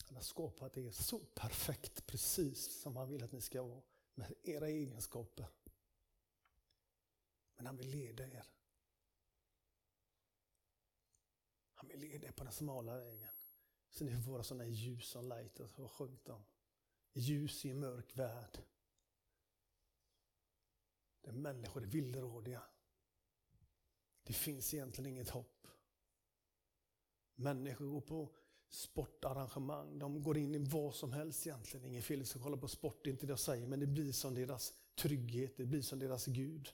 Han 0.06 0.16
har 0.16 0.22
skapat 0.22 0.76
er 0.76 0.90
så 0.90 1.18
perfekt, 1.18 2.06
precis 2.06 2.80
som 2.80 2.96
han 2.96 3.08
vill 3.08 3.24
att 3.24 3.32
ni 3.32 3.40
ska 3.40 3.62
vara, 3.62 3.82
med 4.14 4.34
era 4.42 4.68
egenskaper. 4.68 5.46
Men 7.56 7.66
han 7.66 7.76
vill 7.76 7.90
leda 7.90 8.24
er 8.24 8.44
Han 11.74 11.88
vill 11.88 12.00
leda 12.00 12.28
er 12.28 12.32
på 12.32 12.44
den 12.44 12.52
smala 12.52 12.96
vägen. 12.96 13.28
Så 13.90 14.04
ni 14.04 14.22
får 14.22 14.32
vara 14.32 14.42
sådana 14.42 14.66
ljus 14.66 15.08
som 15.08 15.28
Lighters 15.28 15.76
har 15.76 15.88
sjungit 15.88 16.28
om. 16.28 16.44
Ljus 17.12 17.64
i 17.64 17.70
en 17.70 17.80
mörk 17.80 18.16
värld. 18.16 18.58
Där 21.20 21.32
människor 21.32 21.82
är 21.82 21.86
villrådiga. 21.86 22.62
Det 24.22 24.32
finns 24.32 24.74
egentligen 24.74 25.10
inget 25.10 25.30
hopp. 25.30 25.66
Människor 27.34 27.86
går 27.86 28.00
på 28.00 28.34
sportarrangemang, 28.68 29.98
de 29.98 30.22
går 30.22 30.38
in 30.38 30.54
i 30.54 30.58
vad 30.58 30.94
som 30.94 31.12
helst 31.12 31.46
egentligen. 31.46 31.86
Ingen 31.86 32.02
fel 32.02 32.20
att 32.20 32.42
kolla 32.42 32.56
på 32.56 32.68
sport, 32.68 33.04
det 33.04 33.10
är 33.10 33.12
inte 33.12 33.26
det 33.26 33.30
jag 33.32 33.38
säger, 33.38 33.66
men 33.66 33.80
det 33.80 33.86
blir 33.86 34.12
som 34.12 34.34
deras 34.34 34.74
trygghet, 34.94 35.56
det 35.56 35.66
blir 35.66 35.82
som 35.82 35.98
deras 35.98 36.26
Gud. 36.26 36.68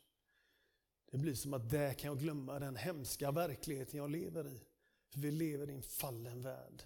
Det 1.10 1.18
blir 1.18 1.34
som 1.34 1.54
att 1.54 1.70
där 1.70 1.94
kan 1.94 2.08
jag 2.08 2.18
glömma 2.18 2.58
den 2.58 2.76
hemska 2.76 3.30
verkligheten 3.30 3.98
jag 3.98 4.10
lever 4.10 4.46
i. 4.48 4.60
För 5.08 5.20
vi 5.20 5.30
lever 5.30 5.70
i 5.70 5.72
en 5.72 5.82
fallen 5.82 6.42
värld. 6.42 6.82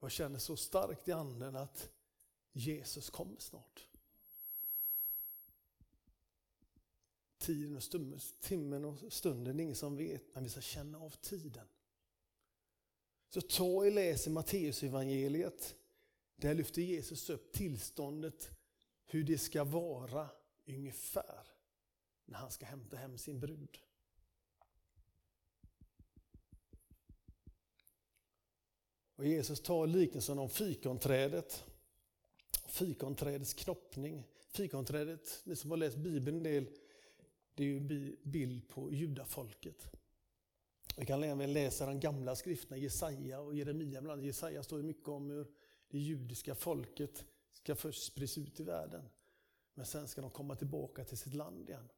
Jag 0.00 0.10
känner 0.10 0.38
så 0.38 0.56
starkt 0.56 1.08
i 1.08 1.12
anden 1.12 1.56
att 1.56 1.90
Jesus 2.52 3.10
kommer 3.10 3.38
snart. 3.38 3.88
Tiden 7.46 7.76
och 7.76 7.82
stunden, 7.82 8.20
timmen 8.40 8.84
och 8.84 9.12
stunden, 9.12 9.56
det 9.56 9.62
ingen 9.62 9.76
som 9.76 9.96
vet, 9.96 10.34
men 10.34 10.44
vi 10.44 10.50
ska 10.50 10.60
känna 10.60 10.98
av 10.98 11.10
tiden. 11.10 11.66
Så 13.28 13.40
ta 13.40 13.64
och 13.64 13.92
läs 13.92 14.26
i 14.26 14.30
Matteus 14.30 14.82
evangeliet. 14.82 15.74
Där 16.36 16.54
lyfter 16.54 16.82
Jesus 16.82 17.30
upp 17.30 17.52
tillståndet, 17.52 18.50
hur 19.04 19.24
det 19.24 19.38
ska 19.38 19.64
vara 19.64 20.30
ungefär 20.64 21.46
när 22.24 22.38
han 22.38 22.50
ska 22.50 22.66
hämta 22.66 22.96
hem 22.96 23.18
sin 23.18 23.40
brud. 23.40 23.78
Och 29.16 29.26
Jesus 29.26 29.60
tar 29.60 29.86
liknelsen 29.86 30.38
om 30.38 30.48
fikonträdet. 30.48 31.64
Fikonträdets 32.68 33.54
knoppning. 33.54 34.24
Fikonträdet, 34.48 35.40
ni 35.44 35.56
som 35.56 35.70
har 35.70 35.76
läst 35.76 35.96
Bibeln 35.96 36.36
en 36.36 36.42
del, 36.42 36.66
det 37.56 37.62
är 37.64 37.66
ju 37.66 37.76
en 37.76 38.16
bild 38.22 38.68
på 38.68 38.92
judafolket. 38.92 39.86
Vi 40.96 41.06
kan 41.06 41.22
även 41.22 41.52
läsa 41.52 41.86
de 41.86 42.00
gamla 42.00 42.36
skrifterna, 42.36 42.76
Jesaja 42.76 43.40
och 43.40 43.54
Jeremia. 43.54 44.00
Bland 44.00 44.12
annat. 44.12 44.24
Jesaja 44.24 44.62
står 44.62 44.76
det 44.76 44.82
mycket 44.82 45.08
om 45.08 45.30
hur 45.30 45.46
det 45.90 45.98
judiska 45.98 46.54
folket 46.54 47.24
ska 47.52 47.74
först 47.74 48.02
spridas 48.02 48.38
ut 48.38 48.60
i 48.60 48.62
världen. 48.62 49.08
Men 49.74 49.86
sen 49.86 50.08
ska 50.08 50.20
de 50.20 50.30
komma 50.30 50.54
tillbaka 50.54 51.04
till 51.04 51.18
sitt 51.18 51.34
land 51.34 51.68
igen. 51.68 51.88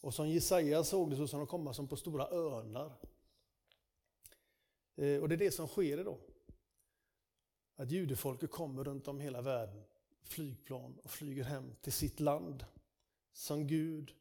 Och 0.00 0.14
som 0.14 0.28
Jesaja 0.28 0.84
såg 0.84 1.10
det 1.10 1.16
så 1.16 1.28
ska 1.28 1.36
de 1.36 1.46
komma 1.46 1.74
som 1.74 1.88
på 1.88 1.96
stora 1.96 2.28
örnar. 2.28 2.92
Eh, 4.96 5.20
och 5.20 5.28
det 5.28 5.34
är 5.34 5.38
det 5.38 5.50
som 5.50 5.68
sker 5.68 6.00
idag. 6.00 6.18
Att 7.76 7.90
judefolket 7.90 8.50
kommer 8.50 8.84
runt 8.84 9.08
om 9.08 9.20
hela 9.20 9.42
världen, 9.42 9.82
flygplan 10.22 10.98
och 11.02 11.10
flyger 11.10 11.44
hem 11.44 11.74
till 11.80 11.92
sitt 11.92 12.20
land 12.20 12.64
som 13.32 13.66
Gud 13.66 14.14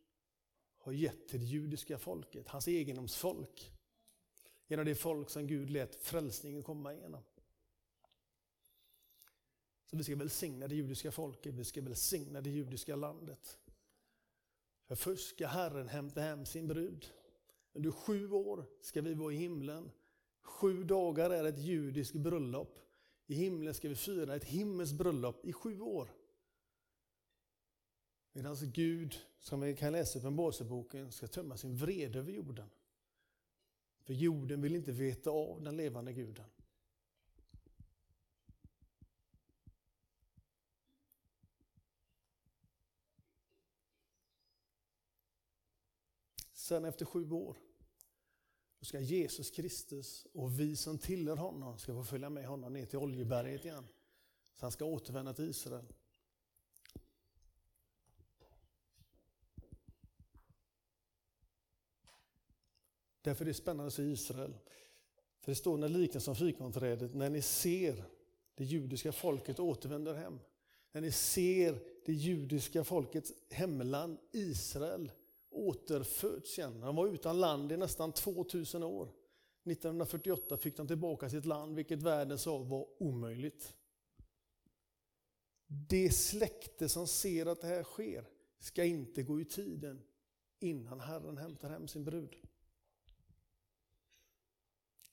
har 0.89 0.93
gett 0.93 1.27
till 1.27 1.39
det 1.39 1.45
judiska 1.45 1.97
folket, 1.97 2.47
hans 2.47 2.67
egendomsfolk. 2.67 3.71
Genom 4.67 4.85
det 4.85 4.95
folk 4.95 5.29
som 5.29 5.47
Gud 5.47 5.69
lät 5.69 5.95
frälsningen 5.95 6.63
komma 6.63 6.93
igenom. 6.93 7.23
Så 9.85 9.97
vi 9.97 10.03
ska 10.03 10.15
välsigna 10.15 10.67
det 10.67 10.75
judiska 10.75 11.11
folket, 11.11 11.53
vi 11.53 11.63
ska 11.63 11.81
välsigna 11.81 12.41
det 12.41 12.49
judiska 12.49 12.95
landet. 12.95 13.59
För 14.87 14.95
först 14.95 15.29
ska 15.35 15.47
Herren 15.47 15.87
hämta 15.87 16.21
hem 16.21 16.45
sin 16.45 16.67
brud. 16.67 17.05
Under 17.73 17.91
sju 17.91 18.31
år 18.31 18.65
ska 18.81 19.01
vi 19.01 19.13
vara 19.13 19.33
i 19.33 19.37
himlen 19.37 19.91
Sju 20.49 20.83
dagar 20.83 21.29
är 21.29 21.43
ett 21.43 21.59
judiskt 21.59 22.15
bröllop. 22.15 22.79
I 23.27 23.33
himlen 23.33 23.73
ska 23.73 23.89
vi 23.89 23.95
fira 23.95 24.35
ett 24.35 24.43
himmelskt 24.43 24.97
bröllop 24.97 25.45
i 25.45 25.53
sju 25.53 25.81
år. 25.81 26.09
Medan 28.39 28.57
Gud, 28.71 29.15
som 29.39 29.61
vi 29.61 29.75
kan 29.75 29.93
läsa 29.93 30.19
i 30.19 30.21
Uppenbarelseboken, 30.21 31.11
ska 31.11 31.27
tömma 31.27 31.57
sin 31.57 31.75
vrede 31.75 32.19
över 32.19 32.31
jorden. 32.31 32.69
För 34.01 34.13
jorden 34.13 34.61
vill 34.61 34.75
inte 34.75 34.91
veta 34.91 35.29
av 35.29 35.61
den 35.61 35.77
levande 35.77 36.13
guden. 36.13 36.45
Sen 46.53 46.85
efter 46.85 47.05
sju 47.05 47.31
år 47.31 47.57
då 48.79 48.85
ska 48.85 48.99
Jesus 48.99 49.51
Kristus 49.51 50.27
och 50.33 50.59
vi 50.59 50.75
som 50.75 50.97
tillhör 50.97 51.37
honom 51.37 51.79
ska 51.79 51.93
få 51.93 52.03
följa 52.03 52.29
med 52.29 52.45
honom 52.45 52.73
ner 52.73 52.85
till 52.85 52.99
Oljeberget 52.99 53.65
igen. 53.65 53.87
Så 54.55 54.65
han 54.65 54.71
ska 54.71 54.85
återvända 54.85 55.33
till 55.33 55.49
Israel. 55.49 55.93
Därför 63.21 63.45
är 63.45 63.47
det 63.47 63.53
spännande 63.53 63.87
att 63.87 63.93
se 63.93 64.03
Israel. 64.03 64.53
För 65.41 65.51
det 65.51 65.55
står 65.55 65.77
när 65.77 65.89
liknelsen 65.89 66.31
om 66.31 66.35
fikonträdet, 66.35 67.15
när 67.15 67.29
ni 67.29 67.41
ser 67.41 68.03
det 68.55 68.63
judiska 68.63 69.11
folket 69.11 69.59
återvänder 69.59 70.13
hem. 70.13 70.39
När 70.91 71.01
ni 71.01 71.11
ser 71.11 71.79
det 72.05 72.13
judiska 72.13 72.83
folkets 72.83 73.33
hemland 73.49 74.17
Israel 74.31 75.11
återföds 75.49 76.57
igen. 76.57 76.79
De 76.79 76.95
var 76.95 77.07
utan 77.07 77.39
land 77.39 77.71
i 77.71 77.77
nästan 77.77 78.11
2000 78.11 78.83
år. 78.83 79.03
1948 79.63 80.57
fick 80.57 80.77
de 80.77 80.87
tillbaka 80.87 81.29
sitt 81.29 81.45
land, 81.45 81.75
vilket 81.75 82.01
världen 82.01 82.37
sa 82.37 82.57
var 82.57 82.87
omöjligt. 82.97 83.73
Det 85.67 86.11
släkte 86.11 86.89
som 86.89 87.07
ser 87.07 87.45
att 87.45 87.61
det 87.61 87.67
här 87.67 87.83
sker 87.83 88.25
ska 88.59 88.83
inte 88.83 89.23
gå 89.23 89.41
i 89.41 89.45
tiden 89.45 90.01
innan 90.59 90.99
Herren 90.99 91.37
hämtar 91.37 91.69
hem 91.69 91.87
sin 91.87 92.03
brud. 92.03 92.35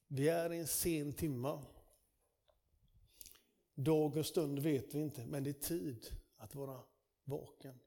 Vi 0.08 0.28
är 0.28 0.52
i 0.52 0.58
en 0.58 0.66
sen 0.66 1.12
timma. 1.12 1.62
Dag 3.74 4.16
och 4.16 4.26
stund 4.26 4.58
vet 4.58 4.94
vi 4.94 5.00
inte, 5.00 5.26
men 5.26 5.44
det 5.44 5.50
är 5.50 5.68
tid 5.68 6.06
att 6.36 6.54
vara 6.54 6.80
vaken. 7.24 7.78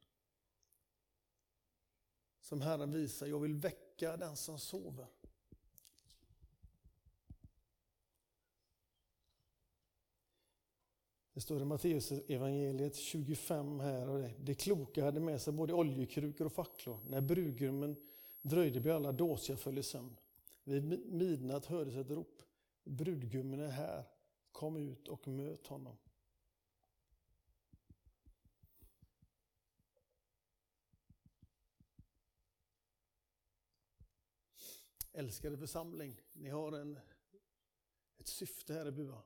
Som 2.42 2.62
Herren 2.62 2.92
visar, 2.92 3.28
jag 3.28 3.40
vill 3.40 3.54
väcka 3.54 4.18
den 4.18 4.36
som 4.36 4.60
sover. 4.60 5.08
Det 11.34 11.42
står 11.42 11.62
i 11.62 11.66
Matteus 11.66 12.12
evangeliet 12.12 12.96
25 12.96 13.80
här. 13.80 14.10
Och 14.10 14.20
det, 14.20 14.34
det 14.40 14.54
kloka 14.56 15.06
hade 15.06 15.20
med 15.20 15.42
sig 15.42 15.54
både 15.54 15.74
oljekrukor 15.74 16.46
och 16.46 16.54
facklor. 16.54 17.00
När 17.08 17.22
brudgummen 17.22 17.96
dröjde 18.42 18.80
blev 18.80 18.96
alla 18.96 19.12
dåsiga 19.12 19.58
föll 19.58 19.78
i 19.78 19.84
sömn. 19.84 20.18
Vid 20.70 20.84
midnatt 21.14 21.66
hördes 21.66 21.96
ett 21.96 22.10
rop. 22.10 22.44
Brudgummen 22.84 23.60
är 23.60 23.70
här. 23.70 24.06
Kom 24.52 24.78
ut 24.78 25.08
och 25.08 25.28
möt 25.28 25.68
honom. 25.68 25.98
Älskade 35.12 35.58
församling, 35.58 36.22
ni 36.34 36.50
har 36.50 36.72
en, 36.72 37.00
ett 38.18 38.28
syfte 38.28 38.74
här 38.74 38.88
i 38.88 38.92
Bua. 38.92 39.24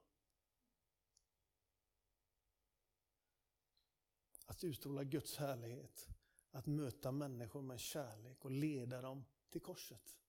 Att 4.45 4.63
utstråla 4.63 5.03
Guds 5.03 5.37
härlighet, 5.37 6.09
att 6.51 6.65
möta 6.65 7.11
människor 7.11 7.61
med 7.61 7.79
kärlek 7.79 8.45
och 8.45 8.51
leda 8.51 9.01
dem 9.01 9.25
till 9.49 9.61
korset. 9.61 10.22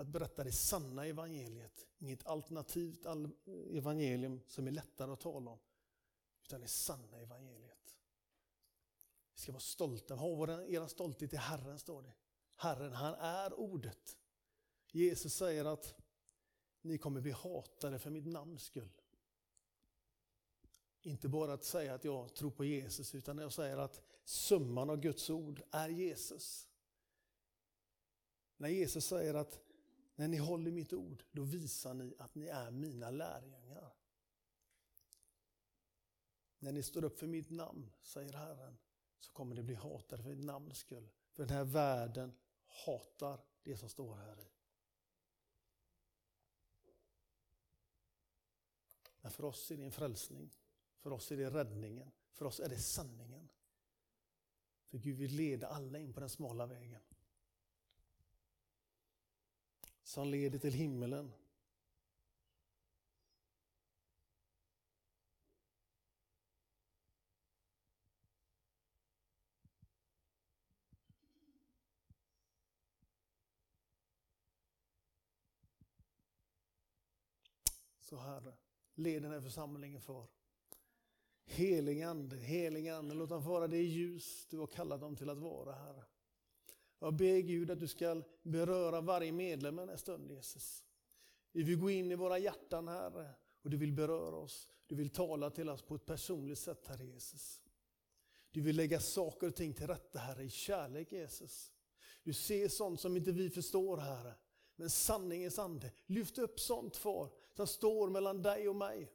Att 0.00 0.08
berätta 0.08 0.44
det 0.44 0.52
sanna 0.52 1.06
evangeliet, 1.06 1.86
inget 1.98 2.26
alternativt 2.26 3.06
evangelium 3.70 4.40
som 4.46 4.66
är 4.66 4.70
lättare 4.70 5.12
att 5.12 5.20
tala 5.20 5.50
om, 5.50 5.58
utan 6.42 6.60
det 6.60 6.68
sanna 6.68 7.20
evangeliet. 7.20 7.96
Vi 9.34 9.40
ska 9.40 9.52
vara 9.52 9.60
stolta, 9.60 10.14
ha 10.14 10.62
era 10.62 10.88
stolthet 10.88 11.32
i 11.32 11.36
Herren 11.36 11.78
står 11.78 12.02
det. 12.02 12.12
Herren, 12.56 12.92
han 12.92 13.14
är 13.14 13.54
ordet. 13.54 14.18
Jesus 14.92 15.34
säger 15.34 15.64
att 15.64 15.94
ni 16.80 16.98
kommer 16.98 17.20
bli 17.20 17.32
hatade 17.32 17.98
för 17.98 18.10
mitt 18.10 18.26
namns 18.26 18.62
skull. 18.62 19.00
Inte 21.02 21.28
bara 21.28 21.52
att 21.52 21.64
säga 21.64 21.94
att 21.94 22.04
jag 22.04 22.34
tror 22.34 22.50
på 22.50 22.64
Jesus, 22.64 23.14
utan 23.14 23.38
jag 23.38 23.52
säger 23.52 23.76
att 23.76 24.02
summan 24.24 24.90
av 24.90 25.00
Guds 25.00 25.30
ord 25.30 25.62
är 25.70 25.88
Jesus. 25.88 26.68
När 28.56 28.68
Jesus 28.68 29.06
säger 29.06 29.34
att 29.34 29.60
när 30.20 30.28
ni 30.28 30.36
håller 30.36 30.70
mitt 30.70 30.92
ord, 30.92 31.24
då 31.32 31.42
visar 31.42 31.94
ni 31.94 32.14
att 32.18 32.34
ni 32.34 32.46
är 32.46 32.70
mina 32.70 33.10
lärjungar. 33.10 33.92
När 36.58 36.72
ni 36.72 36.82
står 36.82 37.04
upp 37.04 37.18
för 37.18 37.26
mitt 37.26 37.50
namn, 37.50 37.92
säger 38.02 38.32
Herren, 38.32 38.78
så 39.20 39.32
kommer 39.32 39.54
ni 39.54 39.62
bli 39.62 39.74
hatade 39.74 40.22
för 40.22 40.30
mitt 40.30 40.44
namns 40.44 40.78
skull. 40.78 41.08
För 41.32 41.46
den 41.46 41.56
här 41.56 41.64
världen 41.64 42.34
hatar 42.66 43.40
det 43.62 43.76
som 43.76 43.88
står 43.88 44.14
här 44.14 44.40
i. 44.40 44.48
Men 49.20 49.30
för 49.30 49.44
oss 49.44 49.70
är 49.70 49.76
det 49.76 49.84
en 49.84 49.92
frälsning. 49.92 50.56
För 50.98 51.12
oss 51.12 51.32
är 51.32 51.36
det 51.36 51.50
räddningen. 51.50 52.10
För 52.32 52.44
oss 52.44 52.60
är 52.60 52.68
det 52.68 52.78
sanningen. 52.78 53.48
För 54.86 54.98
Gud 54.98 55.16
vill 55.16 55.36
leda 55.36 55.66
alla 55.66 55.98
in 55.98 56.12
på 56.12 56.20
den 56.20 56.30
smala 56.30 56.66
vägen. 56.66 57.02
Som 60.10 60.28
leder 60.28 60.58
till 60.58 60.72
himmelen. 60.72 61.32
Så 78.00 78.16
Herre, 78.16 78.56
Led 78.94 79.22
den 79.22 79.32
här 79.32 79.40
församlingen 79.40 80.00
för. 80.00 80.26
Helig 81.44 82.02
Ande, 82.02 82.36
helig 82.36 82.88
Ande, 82.88 83.14
låt 83.14 83.28
dem 83.28 83.44
vara 83.44 83.66
det 83.66 83.82
ljus 83.82 84.46
du 84.46 84.58
har 84.58 84.66
kallat 84.66 85.00
dem 85.00 85.16
till 85.16 85.30
att 85.30 85.38
vara, 85.38 85.72
Herre. 85.72 86.04
Jag 87.02 87.14
ber 87.14 87.38
Gud 87.38 87.70
att 87.70 87.80
du 87.80 87.88
ska 87.88 88.22
beröra 88.42 89.00
varje 89.00 89.32
medlem 89.32 89.78
en 89.78 89.98
stund, 89.98 90.30
Jesus. 90.30 90.84
Vi 91.52 91.62
vill 91.62 91.76
gå 91.76 91.90
in 91.90 92.12
i 92.12 92.14
våra 92.14 92.38
hjärtan, 92.38 92.88
Herre, 92.88 93.30
och 93.62 93.70
du 93.70 93.76
vill 93.76 93.92
beröra 93.92 94.36
oss. 94.36 94.68
Du 94.86 94.94
vill 94.94 95.10
tala 95.10 95.50
till 95.50 95.68
oss 95.68 95.82
på 95.82 95.94
ett 95.94 96.06
personligt 96.06 96.58
sätt, 96.58 96.86
Herre 96.86 97.04
Jesus. 97.04 97.60
Du 98.50 98.60
vill 98.60 98.76
lägga 98.76 99.00
saker 99.00 99.46
och 99.46 99.54
ting 99.54 99.74
till 99.74 99.86
rätta, 99.86 100.18
Herre, 100.18 100.42
i 100.44 100.50
kärlek, 100.50 101.12
Jesus. 101.12 101.72
Du 102.22 102.32
ser 102.32 102.68
sånt 102.68 103.00
som 103.00 103.16
inte 103.16 103.32
vi 103.32 103.50
förstår, 103.50 103.96
Herre. 103.96 104.34
Men 104.76 104.90
sanningens 104.90 105.58
ande, 105.58 105.92
lyft 106.06 106.38
upp 106.38 106.60
sånt, 106.60 106.96
Far, 106.96 107.30
som 107.56 107.66
står 107.66 108.10
mellan 108.10 108.42
dig 108.42 108.68
och 108.68 108.76
mig. 108.76 109.12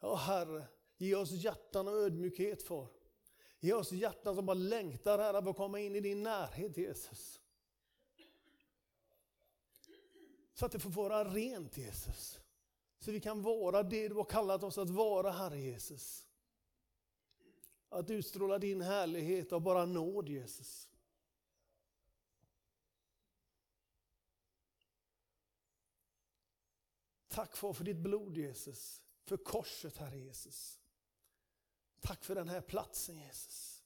Ja, 0.00 0.14
Herre, 0.14 0.66
ge 0.96 1.14
oss 1.14 1.30
hjärtan 1.30 1.88
och 1.88 1.94
ödmjukhet 1.94 2.62
Far. 2.62 2.88
Ge 3.60 3.72
oss 3.72 3.92
hjärtan 3.92 4.34
som 4.34 4.46
bara 4.46 4.54
längtar 4.54 5.18
här 5.18 5.42
för 5.42 5.50
att 5.50 5.56
komma 5.56 5.80
in 5.80 5.96
i 5.96 6.00
din 6.00 6.22
närhet 6.22 6.76
Jesus. 6.76 7.40
Så 10.54 10.66
att 10.66 10.72
det 10.72 10.78
får 10.78 10.90
vara 10.90 11.24
rent 11.24 11.76
Jesus. 11.76 12.40
Så 12.98 13.10
vi 13.10 13.20
kan 13.20 13.42
vara 13.42 13.82
det 13.82 14.08
du 14.08 14.14
har 14.14 14.24
kallat 14.24 14.62
oss 14.62 14.78
att 14.78 14.90
vara 14.90 15.30
Herre 15.30 15.60
Jesus. 15.60 16.26
Att 17.88 18.10
utstråla 18.10 18.58
din 18.58 18.80
härlighet 18.80 19.52
och 19.52 19.62
bara 19.62 19.86
nåd 19.86 20.28
Jesus. 20.28 20.88
Tack 27.28 27.56
Far 27.56 27.72
för 27.72 27.84
ditt 27.84 27.96
blod 27.96 28.36
Jesus, 28.36 29.02
för 29.24 29.36
korset 29.36 29.96
Herre 29.96 30.18
Jesus. 30.18 30.80
Tack 32.00 32.24
för 32.24 32.34
den 32.34 32.48
här 32.48 32.60
platsen 32.60 33.18
Jesus. 33.18 33.82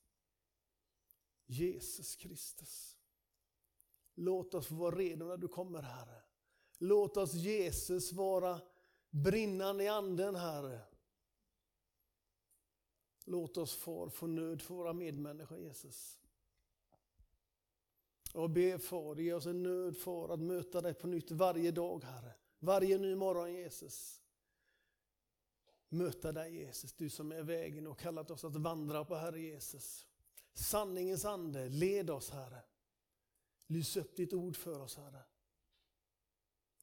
Jesus 1.47 2.17
Kristus. 2.17 2.97
Låt 4.15 4.55
oss 4.55 4.71
vara 4.71 4.97
redo 4.97 5.27
när 5.27 5.37
du 5.37 5.49
kommer 5.49 5.83
Herre. 5.83 6.23
Låt 6.79 7.17
oss 7.17 7.35
Jesus 7.35 8.13
vara 8.13 8.61
brinnande 9.11 9.85
i 9.85 9.89
anden 9.89 10.35
Herre. 10.35 10.81
Låt 13.25 13.57
oss 13.57 13.75
far 13.75 14.09
få 14.09 14.27
nöd 14.27 14.63
för 14.63 14.75
våra 14.75 14.93
medmänniskor 14.93 15.59
Jesus. 15.59 16.19
Och 18.35 18.51
be 18.51 18.79
far, 18.79 19.17
ge 19.17 19.33
oss 19.33 19.47
en 19.47 19.63
nöd 19.63 19.97
far 19.97 20.29
att 20.29 20.41
möta 20.41 20.81
dig 20.81 20.95
på 20.95 21.07
nytt 21.07 21.31
varje 21.31 21.71
dag 21.71 22.05
Herre. 22.05 22.35
Varje 22.59 22.99
ny 22.99 23.15
morgon 23.15 23.53
Jesus 23.53 24.22
möta 25.93 26.33
dig 26.33 26.55
Jesus, 26.55 26.93
du 26.93 27.11
som 27.11 27.33
är 27.33 27.43
vägen 27.43 27.87
och 27.87 27.99
kallat 27.99 28.31
oss 28.31 28.45
att 28.45 28.57
vandra 28.57 29.05
på 29.05 29.15
Herre 29.15 29.41
Jesus. 29.41 30.07
Sanningens 30.53 31.25
ande, 31.25 31.69
led 31.69 32.11
oss 32.11 32.31
Herre. 32.31 32.63
Lys 33.67 33.97
upp 33.97 34.17
ditt 34.17 34.33
ord 34.33 34.57
för 34.57 34.81
oss 34.81 34.97
Herre. 34.97 35.25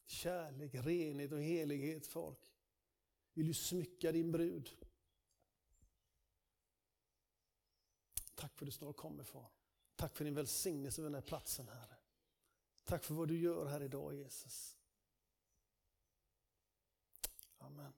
Kärlek, 0.06 0.76
renhet 0.76 1.32
och 1.32 1.42
helighet 1.42 2.08
folk. 2.08 2.54
Vill 3.34 3.48
du 3.48 3.54
smycka 3.54 4.12
din 4.12 4.32
brud? 4.32 4.70
Tack 8.36 8.58
för 8.58 8.66
att 8.66 8.68
du 8.68 8.72
snart 8.72 8.98
kommer 8.98 9.24
far. 9.24 9.52
Tack 9.96 10.16
för 10.16 10.26
din 10.26 10.36
välsignelse 10.36 11.02
över 11.02 11.10
den 11.10 11.22
här 11.22 11.28
platsen 11.28 11.68
Herre. 11.68 11.98
Tack 12.84 13.04
för 13.04 13.14
vad 13.14 13.28
du 13.28 13.40
gör 13.40 13.66
här 13.66 13.84
idag 13.84 14.16
Jesus. 14.16 14.78
Amen. 17.58 17.94